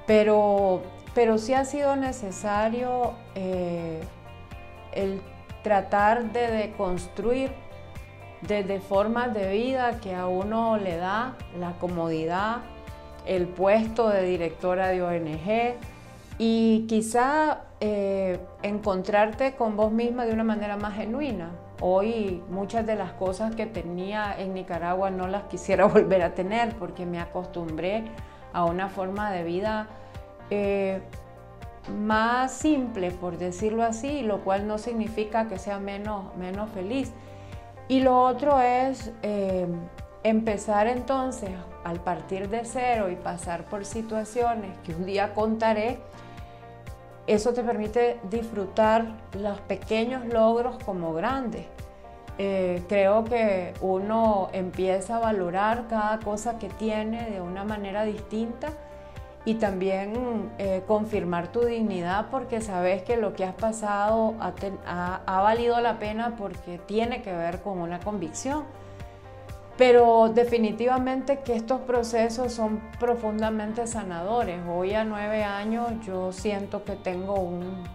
pero, 0.08 0.82
pero 1.14 1.38
sí 1.38 1.54
ha 1.54 1.64
sido 1.64 1.96
necesario 1.96 3.14
eh, 3.36 4.02
el 4.94 5.22
tratar 5.62 6.32
de 6.32 6.48
deconstruir 6.48 7.52
desde 8.42 8.80
formas 8.80 9.34
de 9.34 9.52
vida 9.52 10.00
que 10.00 10.16
a 10.16 10.28
uno 10.28 10.78
le 10.78 10.98
da 10.98 11.36
la 11.60 11.74
comodidad, 11.74 12.58
el 13.26 13.48
puesto 13.48 14.10
de 14.10 14.24
directora 14.24 14.88
de 14.88 15.02
ONG 15.02 15.76
y 16.38 16.86
quizá 16.88 17.62
eh, 17.80 18.40
encontrarte 18.64 19.56
con 19.56 19.76
vos 19.76 19.92
misma 19.92 20.26
de 20.26 20.34
una 20.34 20.44
manera 20.44 20.78
más 20.78 20.96
genuina. 20.96 21.52
Hoy 21.80 22.42
muchas 22.50 22.86
de 22.88 22.96
las 22.96 23.12
cosas 23.14 23.56
que 23.56 23.66
tenía 23.66 24.36
en 24.40 24.54
Nicaragua 24.54 25.10
no 25.12 25.28
las 25.28 25.44
quisiera 25.44 25.86
volver 25.88 26.22
a 26.22 26.34
tener 26.34 26.76
porque 26.76 27.06
me 27.06 27.20
acostumbré 27.20 28.06
a 28.54 28.66
una 28.66 28.90
forma 28.90 29.32
de 29.32 29.44
vida 29.44 29.88
eh, 30.50 31.02
más 31.96 32.52
simple, 32.52 33.12
por 33.12 33.38
decirlo 33.38 33.84
así, 33.84 34.22
lo 34.22 34.44
cual 34.44 34.68
no 34.68 34.78
significa 34.78 35.48
que 35.48 35.58
sea 35.58 35.80
menos, 35.80 36.36
menos 36.36 36.70
feliz. 36.72 37.12
Y 37.88 38.02
lo 38.02 38.22
otro 38.22 38.60
es 38.60 39.12
eh, 39.24 39.66
empezar 40.24 40.88
entonces 40.88 41.52
al 41.84 42.02
partir 42.02 42.50
de 42.50 42.66
cero 42.66 43.10
y 43.10 43.16
pasar 43.16 43.64
por 43.66 43.86
situaciones 43.86 44.78
que 44.80 44.94
un 44.94 45.06
día 45.06 45.34
contaré. 45.34 46.00
Eso 47.28 47.54
te 47.54 47.64
permite 47.64 48.20
disfrutar 48.30 49.06
los 49.34 49.60
pequeños 49.62 50.26
logros 50.26 50.78
como 50.84 51.14
grandes. 51.14 51.66
Eh, 52.38 52.84
creo 52.88 53.24
que 53.24 53.74
uno 53.82 54.50
empieza 54.54 55.18
a 55.18 55.20
valorar 55.20 55.88
cada 55.90 56.20
cosa 56.20 56.60
que 56.60 56.70
tiene 56.70 57.32
de 57.32 57.42
una 57.42 57.64
manera 57.64 58.04
distinta 58.04 58.70
y 59.48 59.54
también 59.54 60.52
eh, 60.58 60.84
confirmar 60.86 61.54
tu 61.54 61.62
dignidad 61.62 62.26
porque 62.30 62.60
sabes 62.60 63.04
que 63.04 63.16
lo 63.16 63.34
que 63.34 63.46
has 63.46 63.54
pasado 63.54 64.36
ha, 64.86 65.42
valido 65.42 65.80
la 65.80 66.00
pena 66.00 66.36
porque 66.36 66.80
tiene 66.80 67.22
que 67.22 67.32
ver 67.32 67.62
con 67.62 67.80
una 67.80 68.02
convicción. 68.02 68.66
Pero 69.78 70.28
definitivamente 70.28 71.40
que 71.46 71.56
estos 71.56 71.80
procesos 71.80 72.52
son 72.52 72.82
profundamente 73.00 73.88
sanadores. 73.88 74.60
Hoy 74.68 74.94
a 74.96 75.06
nueve 75.06 75.46
años 75.46 75.94
yo 76.06 76.34
siento 76.34 76.84
que 76.84 76.98
tengo 76.98 77.36
un, 77.36 77.86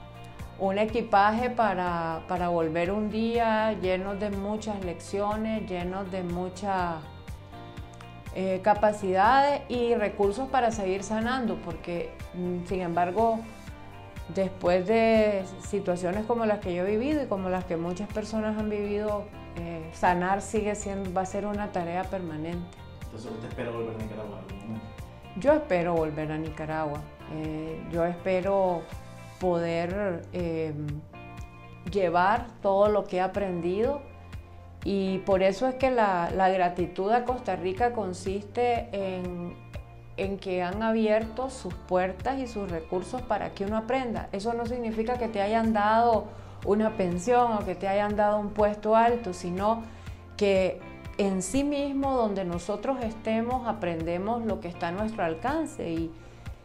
un 0.59 0.79
equipaje 0.79 1.51
para, 1.51 2.23
para 2.29 2.49
volver 2.49 2.91
un 2.91 3.11
día 3.11 3.75
lleno 3.75 4.15
de 4.15 4.31
muchas 4.31 4.83
lecciones, 4.87 5.69
lleno 5.69 6.05
de 6.05 6.23
mucha 6.23 7.03
eh, 8.35 8.61
capacidades 8.63 9.61
y 9.69 9.95
recursos 9.95 10.49
para 10.49 10.71
seguir 10.71 11.03
sanando, 11.03 11.57
porque 11.57 12.11
mm, 12.33 12.67
sin 12.67 12.81
embargo, 12.81 13.41
después 14.35 14.87
de 14.87 15.45
situaciones 15.69 16.25
como 16.25 16.47
las 16.47 16.61
que 16.61 16.75
yo 16.75 16.87
he 16.87 16.97
vivido 16.97 17.23
y 17.23 17.27
como 17.27 17.51
las 17.51 17.65
que 17.67 17.77
muchas 17.77 18.11
personas 18.11 18.59
han 18.59 18.71
vivido, 18.71 19.25
eh, 19.57 19.87
sanar 19.93 20.41
sigue 20.41 20.75
siendo, 20.75 21.13
va 21.13 21.23
a 21.23 21.27
ser 21.27 21.45
una 21.45 21.73
tarea 21.73 22.05
permanente. 22.05 22.67
Entonces, 23.05 23.31
¿usted 23.31 23.49
espera 23.49 23.71
volver 23.71 23.97
a 23.97 23.99
Nicaragua? 23.99 24.41
Yo 25.37 25.53
espero 25.53 25.95
volver 25.95 26.33
a 26.33 26.39
Nicaragua. 26.39 27.03
Eh, 27.35 27.83
yo 27.91 28.07
espero 28.07 28.83
poder 29.39 30.23
llevar 31.91 32.47
todo 32.63 32.89
lo 32.89 33.05
que 33.05 33.17
he 33.17 33.21
aprendido 33.21 34.01
y 34.85 35.19
por 35.19 35.43
eso 35.43 35.69
es 35.69 35.77
que 35.77 35.91
la, 35.91 36.31
gratitud 36.53 37.11
a 37.13 37.25
Costa 37.25 37.57
Rica 37.57 37.93
consiste 37.93 38.89
en, 38.93 39.55
que 40.39 40.63
han 40.63 40.83
abierto 40.83 41.51
sus 41.51 41.75
puertas 41.75 42.39
y 42.39 42.47
sus 42.47 42.71
recursos 42.71 43.23
para 43.23 43.51
que 43.51 43.65
uno 43.65 43.77
aprenda. 43.77 44.29
Eso 44.33 44.53
no 44.55 44.67
significa 44.67 45.19
que 45.19 45.29
te 45.29 45.41
hayan 45.41 45.73
dado 45.73 46.27
una 46.65 46.97
pensión 46.97 47.53
o 47.53 47.65
que 47.65 47.75
te 47.75 47.89
hayan 47.89 48.15
dado 48.15 48.39
un 48.39 48.51
puesto 48.51 48.95
alto, 48.95 49.33
sino 49.33 49.83
que 50.37 50.81
en 51.19 51.43
sí 51.43 51.65
mismo, 51.65 52.15
donde 52.15 52.45
nosotros 52.45 52.99
estemos, 53.03 53.67
aprendemos 53.69 54.45
lo 54.45 54.61
que 54.61 54.69
está 54.69 54.89
a 54.89 54.93
nuestro 54.93 55.25
alcance. 55.25 55.91
Y, 55.91 56.11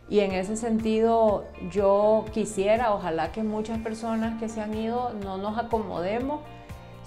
y 0.09 0.19
en 0.19 0.31
ese 0.31 0.55
sentido, 0.55 1.45
yo 1.71 2.25
quisiera, 2.31 2.93
ojalá 2.93 3.31
que 3.31 3.43
muchas 3.43 3.79
personas 3.79 4.39
que 4.39 4.49
se 4.49 4.61
han 4.61 4.73
ido 4.75 5.13
no 5.23 5.37
nos 5.37 5.57
acomodemos 5.57 6.41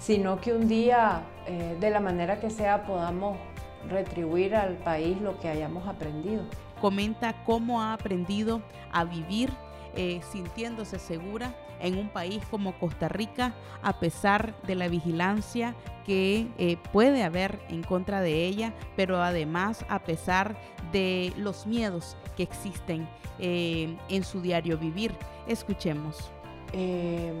sino 0.01 0.41
que 0.41 0.51
un 0.53 0.67
día, 0.67 1.21
eh, 1.45 1.77
de 1.79 1.89
la 1.91 1.99
manera 1.99 2.39
que 2.39 2.49
sea, 2.49 2.85
podamos 2.85 3.37
retribuir 3.87 4.55
al 4.55 4.75
país 4.77 5.21
lo 5.21 5.39
que 5.39 5.47
hayamos 5.47 5.87
aprendido. 5.87 6.43
Comenta 6.81 7.43
cómo 7.45 7.81
ha 7.81 7.93
aprendido 7.93 8.61
a 8.91 9.05
vivir 9.05 9.51
eh, 9.95 10.21
sintiéndose 10.31 10.97
segura 10.97 11.53
en 11.79 11.97
un 11.97 12.09
país 12.09 12.43
como 12.49 12.73
Costa 12.79 13.09
Rica, 13.09 13.53
a 13.83 13.99
pesar 13.99 14.55
de 14.63 14.75
la 14.75 14.87
vigilancia 14.87 15.75
que 16.05 16.47
eh, 16.57 16.77
puede 16.91 17.23
haber 17.23 17.59
en 17.69 17.83
contra 17.83 18.21
de 18.21 18.45
ella, 18.45 18.73
pero 18.95 19.21
además 19.21 19.85
a 19.87 19.99
pesar 19.99 20.55
de 20.91 21.31
los 21.37 21.67
miedos 21.67 22.17
que 22.35 22.43
existen 22.43 23.07
en 23.39 24.23
su 24.23 24.39
diario 24.39 24.77
vivir. 24.77 25.15
Escuchemos. 25.47 26.31
Em, 26.73 27.33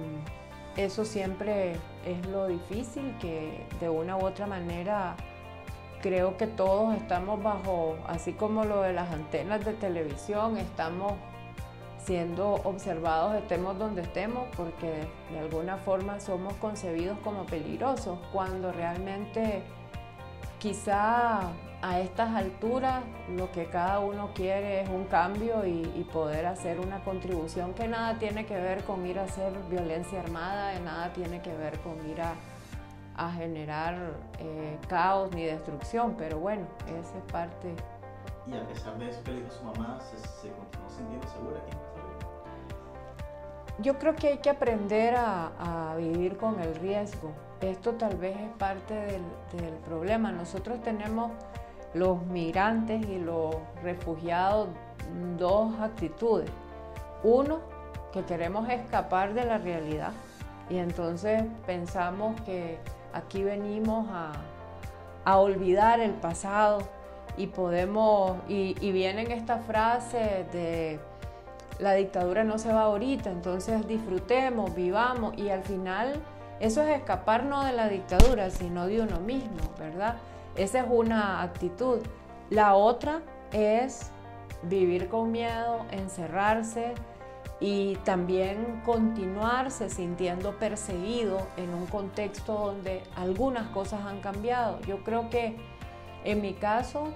eso 0.75 1.05
siempre 1.05 1.75
es 2.05 2.25
lo 2.27 2.47
difícil, 2.47 3.15
que 3.19 3.65
de 3.79 3.89
una 3.89 4.17
u 4.17 4.25
otra 4.25 4.47
manera 4.47 5.15
creo 6.01 6.37
que 6.37 6.47
todos 6.47 6.95
estamos 6.95 7.41
bajo, 7.41 7.97
así 8.07 8.33
como 8.33 8.63
lo 8.65 8.81
de 8.81 8.93
las 8.93 9.11
antenas 9.11 9.63
de 9.63 9.73
televisión, 9.73 10.57
estamos 10.57 11.13
siendo 11.99 12.53
observados, 12.63 13.35
estemos 13.35 13.77
donde 13.77 14.01
estemos, 14.01 14.47
porque 14.57 15.07
de 15.31 15.39
alguna 15.39 15.77
forma 15.77 16.19
somos 16.19 16.53
concebidos 16.55 17.17
como 17.23 17.45
peligrosos, 17.45 18.17
cuando 18.33 18.71
realmente 18.71 19.61
quizá 20.57 21.51
a 21.81 21.99
estas 21.99 22.35
alturas 22.35 23.03
lo 23.35 23.51
que 23.51 23.65
cada 23.65 23.99
uno 23.99 24.29
quiere 24.35 24.81
es 24.81 24.89
un 24.89 25.05
cambio 25.05 25.65
y, 25.65 25.81
poder 26.11 26.45
hacer 26.45 26.79
una 26.81 27.01
contribución 27.05 27.73
que 27.73 27.87
nada 27.87 28.19
tiene 28.19 28.45
que 28.45 28.55
ver 28.55 28.83
con 28.83 29.05
ir 29.05 29.17
a 29.17 29.23
hacer 29.23 29.53
violencia 29.69 30.19
armada, 30.19 30.77
nada 30.79 31.13
tiene 31.13 31.41
que 31.41 31.55
ver 31.55 31.79
con 31.79 32.05
ir 32.09 32.21
a, 32.21 32.35
generar 33.37 33.95
eh, 34.39 34.79
caos 34.89 35.31
ni 35.31 35.45
destrucción, 35.45 36.15
pero 36.17 36.39
bueno, 36.39 36.65
esa 36.87 37.17
es 37.17 37.23
parte. 37.31 37.75
Y 38.47 38.55
a 38.55 38.67
pesar 38.67 38.97
de 38.97 39.09
eso 39.09 39.23
que 39.23 39.33
dijo 39.33 39.51
su 39.51 39.63
mamá, 39.63 39.99
¿se, 40.01 40.17
se 40.17 40.51
continuó 40.51 40.89
sintiendo 40.89 41.27
segura 41.27 41.59
aquí 41.59 41.77
Yo 43.79 43.99
creo 43.99 44.15
que 44.15 44.29
hay 44.29 44.37
que 44.39 44.49
aprender 44.49 45.15
a, 45.15 45.91
a 45.91 45.95
vivir 45.97 46.35
con 46.37 46.59
el 46.59 46.73
riesgo. 46.75 47.31
Esto 47.61 47.93
tal 47.93 48.17
vez 48.17 48.35
es 48.37 48.49
parte 48.57 48.95
del, 48.95 49.23
del 49.53 49.75
problema. 49.85 50.31
Nosotros 50.31 50.81
tenemos 50.81 51.31
los 51.93 52.25
migrantes 52.25 53.05
y 53.07 53.19
los 53.19 53.55
refugiados 53.83 54.69
dos 55.37 55.79
actitudes. 55.79 56.49
Uno, 57.23 57.59
que 58.11 58.23
queremos 58.23 58.69
escapar 58.69 59.33
de 59.33 59.45
la 59.45 59.57
realidad 59.57 60.11
y 60.69 60.77
entonces 60.77 61.43
pensamos 61.65 62.39
que 62.41 62.79
aquí 63.13 63.43
venimos 63.43 64.07
a, 64.09 64.33
olvidar 65.37 65.99
el 65.99 66.13
pasado 66.13 66.79
y 67.37 67.47
podemos, 67.47 68.37
y, 68.47 68.75
y 68.81 68.91
vienen 68.91 69.31
estas 69.31 69.63
frases 69.65 70.51
de 70.51 70.99
la 71.79 71.93
dictadura 71.93 72.43
no 72.43 72.57
se 72.57 72.73
va 72.73 72.83
ahorita, 72.83 73.29
entonces 73.29 73.87
disfrutemos, 73.87 74.73
vivamos 74.75 75.37
y 75.37 75.49
al 75.49 75.63
final 75.63 76.21
eso 76.59 76.81
es 76.83 76.97
escapar 76.97 77.45
no 77.45 77.63
de 77.63 77.73
la 77.73 77.87
dictadura, 77.87 78.49
sino 78.49 78.87
de 78.87 79.01
uno 79.01 79.19
mismo, 79.19 79.61
¿verdad? 79.79 80.17
Esa 80.55 80.79
es 80.79 80.85
una 80.89 81.41
actitud. 81.41 81.99
La 82.49 82.75
otra 82.75 83.21
es 83.51 84.11
vivir 84.63 85.07
con 85.07 85.31
miedo, 85.31 85.85
encerrarse 85.91 86.93
y 87.59 87.95
también 87.97 88.81
continuarse 88.85 89.89
sintiendo 89.89 90.57
perseguido 90.57 91.47
en 91.57 91.73
un 91.73 91.85
contexto 91.85 92.53
donde 92.53 93.03
algunas 93.15 93.67
cosas 93.69 94.05
han 94.05 94.19
cambiado. 94.19 94.81
Yo 94.81 95.03
creo 95.03 95.29
que 95.29 95.55
en 96.23 96.41
mi 96.41 96.53
caso 96.53 97.09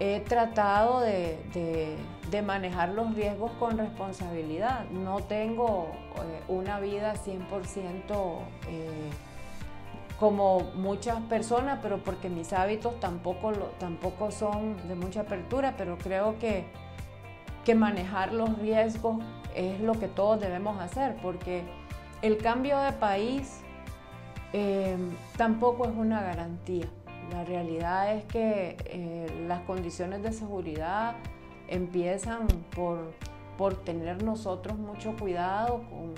he 0.00 0.20
tratado 0.20 1.00
de, 1.00 1.96
manejar 2.44 2.88
los 2.90 3.14
riesgos 3.14 3.52
con 3.58 3.76
responsabilidad. 3.76 4.88
No 4.90 5.20
tengo 5.20 5.88
eh, 6.16 6.42
una 6.48 6.80
vida 6.80 7.14
100% 7.14 8.38
eh, 8.66 9.10
como 10.20 10.60
muchas 10.74 11.18
personas, 11.22 11.78
pero 11.82 12.04
porque 12.04 12.28
mis 12.28 12.52
hábitos 12.52 13.00
tampoco, 13.00 13.52
tampoco 13.78 14.30
son 14.30 14.76
de 14.86 14.94
mucha 14.94 15.22
apertura, 15.22 15.74
pero 15.78 15.96
creo 15.96 16.38
que, 16.38 16.66
que 17.64 17.74
manejar 17.74 18.34
los 18.34 18.58
riesgos 18.58 19.16
es 19.56 19.80
lo 19.80 19.98
que 19.98 20.08
todos 20.08 20.38
debemos 20.38 20.78
hacer, 20.78 21.16
porque 21.22 21.64
el 22.20 22.36
cambio 22.36 22.78
de 22.78 22.92
país 22.92 23.62
eh, 24.52 24.98
tampoco 25.38 25.86
es 25.86 25.96
una 25.96 26.20
garantía. 26.20 26.86
La 27.32 27.44
realidad 27.44 28.14
es 28.14 28.24
que 28.24 28.76
eh, 28.84 29.44
las 29.48 29.60
condiciones 29.60 30.22
de 30.22 30.32
seguridad 30.32 31.14
empiezan 31.66 32.46
por, 32.76 33.14
por 33.56 33.74
tener 33.84 34.22
nosotros 34.22 34.76
mucho 34.76 35.16
cuidado 35.16 35.82
con, 35.88 36.14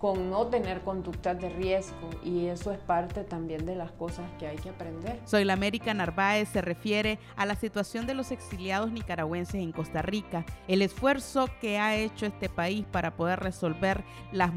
con 0.00 0.30
no 0.30 0.46
tener 0.46 0.80
conductas 0.80 1.38
de 1.38 1.50
riesgo 1.50 2.08
y 2.24 2.46
eso 2.46 2.72
es 2.72 2.78
parte 2.78 3.22
también 3.22 3.66
de 3.66 3.76
las 3.76 3.92
cosas 3.92 4.24
que 4.38 4.46
hay 4.46 4.56
que 4.56 4.70
aprender. 4.70 5.20
Soy 5.26 5.44
la 5.44 5.52
América 5.52 5.92
Narváez 5.92 6.48
se 6.48 6.62
refiere 6.62 7.18
a 7.36 7.44
la 7.44 7.54
situación 7.54 8.06
de 8.06 8.14
los 8.14 8.30
exiliados 8.30 8.90
nicaragüenses 8.90 9.56
en 9.56 9.72
Costa 9.72 10.00
Rica, 10.00 10.46
el 10.68 10.80
esfuerzo 10.80 11.50
que 11.60 11.78
ha 11.78 11.96
hecho 11.96 12.24
este 12.24 12.48
país 12.48 12.86
para 12.90 13.14
poder 13.14 13.40
resolver 13.40 14.02
las 14.32 14.52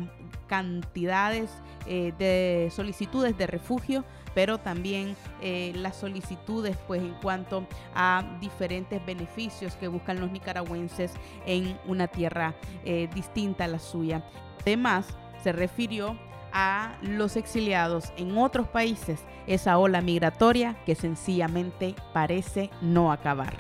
cantidades 0.48 1.50
eh, 1.88 2.14
de 2.18 2.70
solicitudes 2.72 3.38
de 3.38 3.46
refugio, 3.46 4.06
pero 4.34 4.60
también 4.60 5.18
eh, 5.42 5.74
las 5.76 5.98
solicitudes 5.98 6.78
pues 6.88 7.02
en 7.02 7.16
cuanto 7.16 7.68
a 7.94 8.38
diferentes 8.40 9.06
beneficios 9.06 9.76
que 9.76 9.90
buscan 9.90 10.22
los 10.22 10.32
nicaragüenses 10.32 11.12
en 11.46 11.78
una 11.86 12.08
tierra 12.08 12.56
eh, 12.86 13.10
distinta 13.14 13.66
a 13.66 13.68
la 13.68 13.80
suya. 13.80 14.24
Además, 14.62 15.18
se 15.44 15.52
refirió 15.52 16.18
a 16.54 16.94
los 17.02 17.36
exiliados 17.36 18.14
en 18.16 18.38
otros 18.38 18.68
países, 18.68 19.20
esa 19.48 19.78
ola 19.78 20.02
migratoria 20.02 20.76
que 20.86 20.96
sencillamente 20.96 21.96
parece 22.14 22.70
no 22.82 23.12
acabar. 23.12 23.54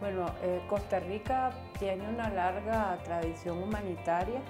Bueno, 0.00 0.26
eh, 0.42 0.60
Costa 0.68 1.00
Rica 1.00 1.50
tiene 1.78 2.08
una 2.08 2.28
larga 2.28 2.98
tradición 3.04 3.60
humanitaria 3.62 4.40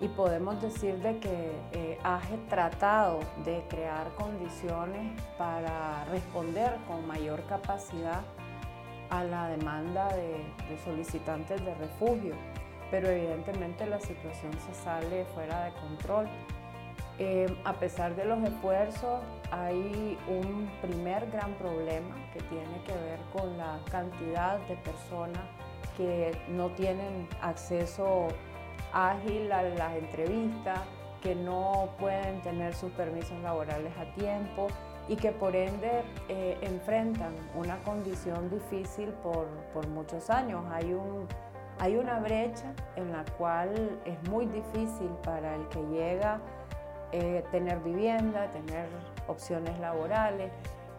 y 0.00 0.08
podemos 0.08 0.62
decir 0.62 0.96
de 0.98 1.18
que 1.18 1.52
eh, 1.72 1.98
ha 2.04 2.20
tratado 2.48 3.20
de 3.44 3.62
crear 3.68 4.08
condiciones 4.14 5.20
para 5.36 6.04
responder 6.06 6.76
con 6.86 7.06
mayor 7.06 7.42
capacidad 7.46 8.22
a 9.10 9.24
la 9.24 9.48
demanda 9.48 10.08
de 10.08 10.78
solicitantes 10.84 11.64
de 11.64 11.74
refugio 11.74 12.34
pero 12.90 13.08
evidentemente 13.08 13.86
la 13.86 14.00
situación 14.00 14.52
se 14.66 14.74
sale 14.74 15.24
fuera 15.34 15.64
de 15.64 15.72
control. 15.72 16.28
Eh, 17.18 17.46
a 17.64 17.72
pesar 17.72 18.14
de 18.14 18.26
los 18.26 18.42
esfuerzos, 18.42 19.22
hay 19.50 20.18
un 20.28 20.70
primer 20.82 21.30
gran 21.30 21.54
problema 21.54 22.14
que 22.32 22.40
tiene 22.40 22.82
que 22.86 22.92
ver 22.92 23.18
con 23.32 23.56
la 23.56 23.80
cantidad 23.90 24.58
de 24.68 24.76
personas 24.76 25.42
que 25.96 26.36
no 26.48 26.68
tienen 26.70 27.26
acceso 27.40 28.28
ágil 28.92 29.50
a 29.50 29.62
las 29.62 29.96
entrevistas, 29.96 30.80
que 31.22 31.34
no 31.34 31.88
pueden 31.98 32.42
tener 32.42 32.74
sus 32.74 32.90
permisos 32.92 33.38
laborales 33.42 33.92
a 33.98 34.04
tiempo 34.14 34.68
y 35.08 35.16
que 35.16 35.32
por 35.32 35.56
ende 35.56 36.02
eh, 36.28 36.58
enfrentan 36.60 37.32
una 37.54 37.78
condición 37.78 38.50
difícil 38.50 39.08
por, 39.22 39.46
por 39.72 39.88
muchos 39.88 40.28
años. 40.30 40.64
Hay 40.70 40.92
un 40.92 41.26
hay 41.78 41.96
una 41.96 42.20
brecha 42.20 42.72
en 42.96 43.12
la 43.12 43.24
cual 43.36 44.00
es 44.04 44.30
muy 44.30 44.46
difícil 44.46 45.08
para 45.22 45.54
el 45.54 45.68
que 45.68 45.82
llega 45.88 46.40
eh, 47.12 47.44
tener 47.50 47.80
vivienda, 47.80 48.50
tener 48.50 48.88
opciones 49.28 49.78
laborales 49.78 50.50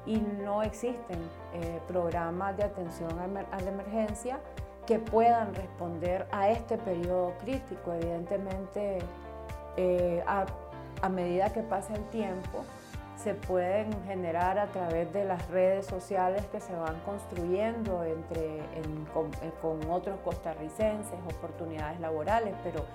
y 0.05 0.19
no 0.19 0.63
existen 0.63 1.19
eh, 1.53 1.81
programas 1.87 2.55
de 2.57 2.63
atención 2.63 3.11
a, 3.19 3.59
la 3.59 3.69
emergencia 3.69 4.39
que 4.85 4.99
puedan 4.99 5.53
responder 5.53 6.27
a 6.31 6.49
este 6.49 6.77
periodo 6.77 7.33
crítico. 7.39 7.93
Evidentemente, 7.93 8.99
eh, 9.75 10.23
a 10.25 11.09
medida 11.09 11.51
que 11.51 11.61
pasa 11.61 11.93
el 11.93 12.03
tiempo, 12.05 12.63
se 13.17 13.33
pueden 13.33 13.91
generar 14.05 14.59
a 14.59 14.67
través 14.67 15.11
de 15.11 15.25
las 15.25 15.47
redes 15.49 15.85
sociales 15.87 16.45
que 16.51 16.59
se 16.59 16.75
van 16.75 16.99
construyendo 17.01 18.03
entre, 18.03 18.61
con, 19.13 19.33
eh, 19.41 19.51
con, 19.61 19.89
otros 19.89 20.19
costarricenses, 20.23 21.17
oportunidades 21.35 21.99
laborales, 21.99 22.53
pero 22.63 22.85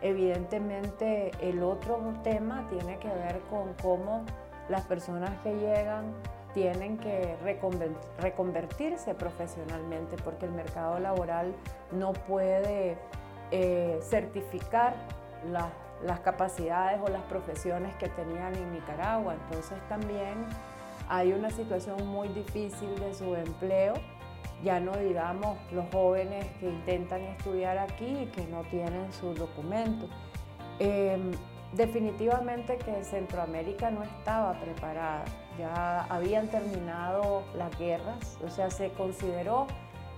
evidentemente 0.00 1.30
el 1.40 1.62
otro 1.62 2.00
tema 2.22 2.66
tiene 2.70 2.98
que 2.98 3.08
ver 3.08 3.40
con 3.50 3.74
cómo 3.82 4.24
las 4.68 4.82
personas 4.82 5.30
que 5.42 5.54
llegan 5.54 6.14
tienen 6.54 6.96
que 6.96 7.36
reconvertirse 8.22 9.14
profesionalmente 9.14 10.16
porque 10.24 10.46
el 10.46 10.52
mercado 10.52 10.98
laboral 10.98 11.54
no 11.92 12.14
puede 12.14 12.96
eh, 13.50 13.98
certificar 14.00 14.94
las 15.52 15.66
las 16.04 16.20
capacidades 16.20 17.00
o 17.02 17.08
las 17.08 17.22
profesiones 17.22 17.94
que 17.96 18.08
tenían 18.08 18.54
en 18.54 18.72
Nicaragua. 18.72 19.34
Entonces 19.34 19.78
también 19.88 20.46
hay 21.08 21.32
una 21.32 21.50
situación 21.50 22.06
muy 22.06 22.28
difícil 22.28 22.98
de 22.98 23.14
su 23.14 23.34
empleo, 23.34 23.94
ya 24.62 24.80
no 24.80 24.96
digamos 24.96 25.58
los 25.72 25.86
jóvenes 25.92 26.46
que 26.58 26.68
intentan 26.68 27.20
estudiar 27.22 27.78
aquí 27.78 28.06
y 28.06 28.26
que 28.26 28.46
no 28.46 28.62
tienen 28.64 29.12
sus 29.12 29.38
documentos. 29.38 30.10
Em, 30.78 31.32
definitivamente 31.72 32.76
que 32.78 33.04
Centroamérica 33.04 33.90
no 33.90 34.02
estaba 34.02 34.52
preparada, 34.54 35.24
ya 35.58 36.04
habían 36.04 36.48
terminado 36.48 37.44
las 37.56 37.76
guerras, 37.78 38.38
o 38.44 38.50
sea, 38.50 38.70
se 38.70 38.90
consideró 38.90 39.66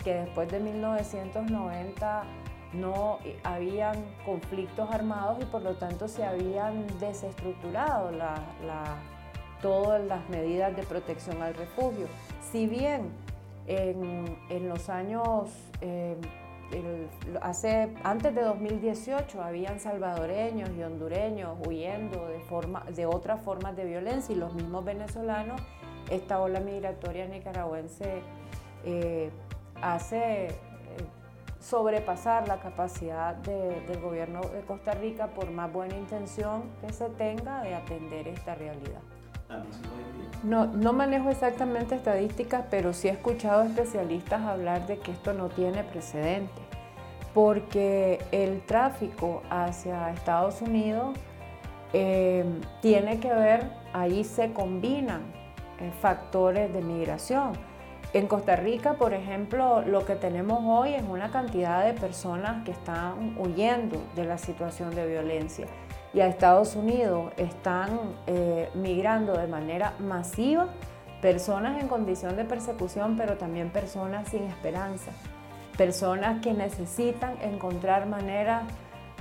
que 0.05 0.15
después 0.15 0.49
de 0.49 0.61
1990 0.61 2.25
no 2.73 3.19
eh, 3.25 3.39
habían 3.45 3.97
conflictos 4.25 4.91
armados 4.91 5.39
y 5.41 5.45
por 5.47 5.63
lo 5.63 5.75
tanto 5.75 6.09
se 6.09 6.25
habían 6.25 6.87
desestructurado 7.01 8.11
todas 9.63 10.05
las 10.05 10.29
medidas 10.29 10.77
de 10.77 10.83
protección 10.83 11.43
al 11.43 11.55
refugio. 11.55 12.07
Si 12.53 12.67
bien 12.67 13.11
en, 13.67 14.69
los 14.69 14.89
años, 14.89 15.51
eh, 15.81 16.17
hace, 17.41 17.95
antes 18.05 18.35
de 18.35 18.43
2018 18.43 19.43
habían 19.43 19.81
salvadoreños 19.81 20.71
y 20.71 20.83
hondureños 20.83 21.57
huyendo 21.67 22.29
de, 22.29 22.41
forma, 22.41 22.85
de 22.95 23.07
otras 23.07 23.41
formas 23.43 23.77
de 23.77 23.85
violencia 23.85 24.35
y 24.35 24.39
los 24.39 24.55
mismos 24.55 24.85
venezolanos, 24.85 25.61
esta 26.11 26.41
ola 26.41 26.61
migratoria 26.61 27.27
nicaragüense 27.27 28.23
eh, 28.85 29.31
hace 29.83 30.49
sobrepasar 31.61 32.47
la 32.49 32.61
capacidad 32.61 33.35
del 33.35 34.01
gobierno 34.01 34.41
de 34.41 34.61
Costa 34.63 34.93
Rica 34.93 35.29
por 35.29 35.51
más 35.51 35.73
buena 35.73 35.97
intención 35.97 36.63
que 36.81 36.93
se 36.93 37.09
tenga 37.11 37.63
de 37.63 37.75
atender 37.75 38.29
esta 38.29 38.55
realidad. 38.55 39.01
No, 40.45 40.67
no 40.67 40.93
manejo 40.93 41.31
exactamente 41.31 41.95
estadísticas, 41.95 42.65
pero 42.71 42.93
sí 42.93 43.09
he 43.09 43.13
escuchado 43.13 43.63
especialistas 43.63 44.43
hablar 44.43 44.87
de 44.87 44.99
que 44.99 45.11
esto 45.11 45.33
no 45.33 45.49
tiene 45.49 45.83
precedente, 45.85 46.61
porque 47.35 48.23
el 48.31 48.61
tráfico 48.61 49.43
hacia 49.51 50.11
Estados 50.11 50.61
Unidos 50.63 51.17
eh, 51.93 52.45
tiene 52.83 53.19
que 53.19 53.33
ver, 53.33 53.65
ahí 53.95 54.23
se 54.23 54.53
combinan 54.53 55.23
eh, 55.81 55.91
factores 56.01 56.73
de 56.73 56.83
migración 56.83 57.53
en 58.15 58.27
Costa 58.27 58.57
Rica, 58.57 58.95
por 58.95 59.13
ejemplo, 59.13 59.83
lo 59.83 60.07
que 60.07 60.15
tenemos 60.15 60.61
hoy 60.65 60.95
es 60.95 61.03
una 61.03 61.31
cantidad 61.31 61.85
de 61.85 61.93
personas 61.93 62.65
que 62.65 62.71
están 62.71 63.37
huyendo 63.39 64.03
de 64.17 64.25
la 64.25 64.39
situación 64.39 64.95
de 64.95 65.07
violencia. 65.07 65.67
Y 66.15 66.21
a 66.21 66.27
Estados 66.27 66.75
Unidos 66.75 67.33
están 67.37 67.99
eh, 68.27 68.71
migrando 68.75 69.37
de 69.37 69.47
manera 69.47 69.93
masiva 69.99 70.69
personas 71.21 71.83
en 71.83 71.89
condición 71.89 72.35
de 72.37 72.45
persecución, 72.45 73.17
pero 73.17 73.37
también 73.37 73.71
personas 73.71 74.29
sin 74.29 74.45
esperanza, 74.45 75.11
personas 75.77 76.41
que 76.41 76.55
necesitan 76.55 77.35
encontrar 77.43 78.07
maneras 78.07 78.63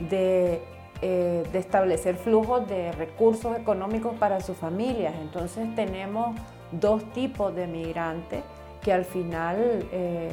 eh, 0.10 0.62
de 1.02 1.60
establecer 1.60 2.16
flujos 2.16 2.68
de 2.70 2.94
recursos 2.94 3.58
económicos 3.58 4.16
para 4.16 4.40
sus 4.40 4.56
familias. 4.56 5.14
Entonces 5.20 5.76
tenemos 5.76 6.38
dos 6.72 7.04
tipos 7.12 7.54
de 7.54 7.68
migrantes 7.68 8.44
que 8.82 8.94
al 8.94 9.06
final 9.06 9.88
eh, 9.92 10.32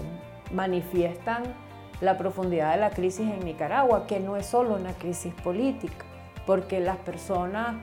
manifiestan 0.53 1.42
la 2.01 2.16
profundidad 2.18 2.72
de 2.74 2.80
la 2.80 2.90
crisis 2.90 3.28
en 3.30 3.40
Nicaragua, 3.40 4.07
que 4.07 4.20
no 4.20 4.36
es 4.36 4.47
solo 4.47 4.74
una 4.74 4.92
crisis 4.92 5.32
política, 5.34 6.05
porque 6.47 6.80
las 6.80 6.99
personas 6.99 7.76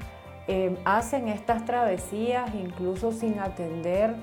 eh, 0.48 0.78
hacen 0.86 1.28
estas 1.28 1.66
travesías 1.66 2.54
incluso 2.56 3.12
sin 3.12 3.40
atender 3.40 4.16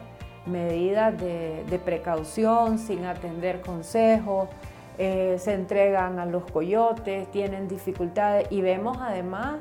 medidas 0.46 1.16
de, 1.18 1.80
precaución, 1.84 2.78
sin 2.78 3.04
atender 3.04 3.60
consejos, 3.60 4.48
eh, 4.98 5.36
se 5.38 5.54
entregan 5.54 6.18
a 6.18 6.26
los 6.26 6.44
coyotes, 6.50 7.30
tienen 7.30 7.68
dificultades 7.68 8.48
y 8.50 8.62
vemos 8.62 8.98
además 9.00 9.60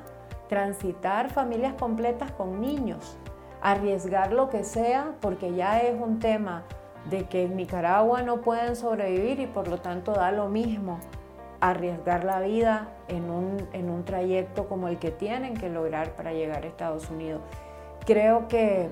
transitar 0.49 1.29
familias 1.29 1.73
completas 1.75 2.31
con 2.31 2.61
niños, 2.61 3.17
arriesgar 3.61 4.31
lo 4.31 4.49
que 4.49 4.63
sea 4.63 5.13
porque 5.21 5.53
ya 5.53 5.79
es 5.79 5.99
un 5.99 6.19
tema 6.19 6.63
de 7.09 7.25
que 7.25 7.43
en 7.43 7.55
Nicaragua 7.55 8.21
no 8.21 8.41
pueden 8.41 8.75
sobrevivir 8.75 9.39
y 9.39 9.47
por 9.47 9.67
lo 9.67 9.79
tanto 9.79 10.13
da 10.13 10.31
lo 10.31 10.49
mismo 10.49 10.99
arriesgar 11.59 12.23
la 12.23 12.39
vida 12.39 12.89
en 13.07 13.29
un, 13.29 14.03
trayecto 14.05 14.67
como 14.67 14.87
el 14.87 14.99
que 14.99 15.11
tienen 15.11 15.55
que 15.55 15.69
lograr 15.69 16.11
para 16.11 16.31
llegar 16.31 16.63
a 16.63 16.67
Estados 16.67 17.09
Unidos. 17.09 17.41
Creo 18.05 18.47
que, 18.47 18.89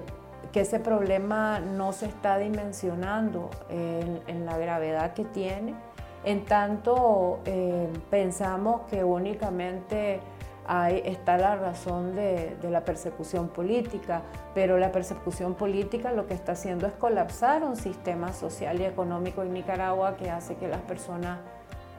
ese 0.53 0.80
problema 0.80 1.59
no 1.59 1.91
se 1.91 2.05
está 2.05 2.38
dimensionando 2.38 3.49
en, 3.70 4.45
la 4.45 4.57
gravedad 4.57 5.13
que 5.13 5.26
tiene, 5.26 5.76
en 6.24 6.45
tanto 6.45 7.39
eh, 7.43 7.89
pensamos 8.09 8.84
que 8.89 9.03
únicamente 9.03 10.22
Ahí 10.68 11.01
está 11.05 11.38
la 11.38 11.55
razón 11.55 12.16
de, 12.16 12.57
la 12.63 12.84
persecución 12.84 13.49
política, 13.49 14.24
pero 14.55 14.80
la 14.80 14.91
persecución 14.91 15.53
política 15.53 16.11
lo 16.11 16.26
que 16.26 16.34
está 16.34 16.53
haciendo 16.53 16.88
es 16.88 16.93
colapsar 16.93 17.63
un 17.63 17.76
sistema 17.76 18.34
social 18.34 18.82
y 18.82 18.86
económico 18.86 19.43
en 19.43 19.53
Nicaragua 19.53 20.18
que 20.18 20.32
hace 20.32 20.55
que 20.55 20.68
las 20.68 20.82
personas 20.82 21.39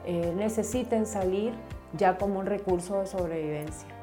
eh, 0.05 0.33
necesiten 0.35 1.05
salir 1.05 1.53
ya 1.93 2.17
como 2.17 2.39
un 2.39 2.45
recurso 2.45 2.99
de 2.99 3.07
sobrevivencia. 3.07 3.96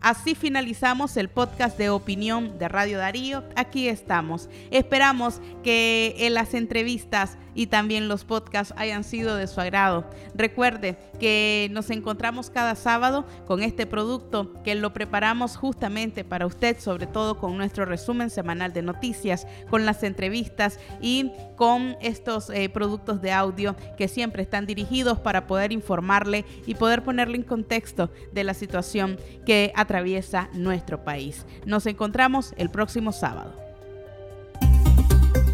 Así 0.00 0.34
finalizamos 0.34 1.16
el 1.16 1.28
podcast 1.30 1.78
de 1.78 1.88
opinión 1.88 2.58
de 2.58 2.68
Radio 2.68 2.98
Darío. 2.98 3.42
Aquí 3.56 3.88
estamos. 3.88 4.50
Esperamos 4.70 5.40
que 5.62 6.14
en 6.18 6.34
las 6.34 6.52
entrevistas 6.52 7.38
y 7.54 7.66
también 7.66 8.08
los 8.08 8.24
podcasts 8.24 8.74
hayan 8.76 9.04
sido 9.04 9.36
de 9.36 9.46
su 9.46 9.60
agrado. 9.60 10.04
Recuerde 10.34 10.96
que 11.18 11.68
nos 11.72 11.90
encontramos 11.90 12.50
cada 12.50 12.74
sábado 12.74 13.24
con 13.46 13.62
este 13.62 13.86
producto 13.86 14.52
que 14.62 14.74
lo 14.74 14.92
preparamos 14.92 15.56
justamente 15.56 16.24
para 16.24 16.46
usted, 16.46 16.78
sobre 16.78 17.06
todo 17.06 17.38
con 17.38 17.56
nuestro 17.56 17.84
resumen 17.84 18.30
semanal 18.30 18.72
de 18.72 18.82
noticias, 18.82 19.46
con 19.70 19.86
las 19.86 20.02
entrevistas 20.02 20.78
y 21.00 21.30
con 21.56 21.96
estos 22.00 22.50
eh, 22.50 22.68
productos 22.68 23.22
de 23.22 23.32
audio 23.32 23.76
que 23.96 24.08
siempre 24.08 24.42
están 24.42 24.66
dirigidos 24.66 25.18
para 25.18 25.46
poder 25.46 25.72
informarle 25.72 26.44
y 26.66 26.74
poder 26.74 27.02
ponerle 27.02 27.36
en 27.36 27.42
contexto 27.42 28.10
de 28.32 28.44
la 28.44 28.54
situación 28.54 29.18
que 29.46 29.72
atraviesa 29.76 30.48
nuestro 30.52 31.04
país. 31.04 31.46
Nos 31.64 31.86
encontramos 31.86 32.54
el 32.56 32.70
próximo 32.70 33.12
sábado. 33.12 33.63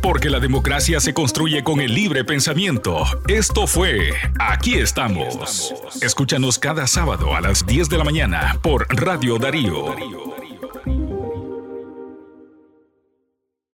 Porque 0.03 0.31
la 0.31 0.41
democracia 0.41 1.01
se 1.01 1.13
construye 1.13 1.63
con 1.63 1.81
el 1.81 1.95
libre 1.95 2.25
pensamiento. 2.25 3.05
Esto 3.29 3.67
fue 3.67 4.13
Aquí 4.39 4.75
estamos. 4.75 5.75
Escúchanos 6.03 6.59
cada 6.59 6.87
sábado 6.87 7.35
a 7.35 7.41
las 7.41 7.67
10 7.67 7.89
de 7.89 7.99
la 7.99 8.05
mañana 8.05 8.59
por 8.63 8.87
Radio 8.89 9.39
Darío. 9.39 9.95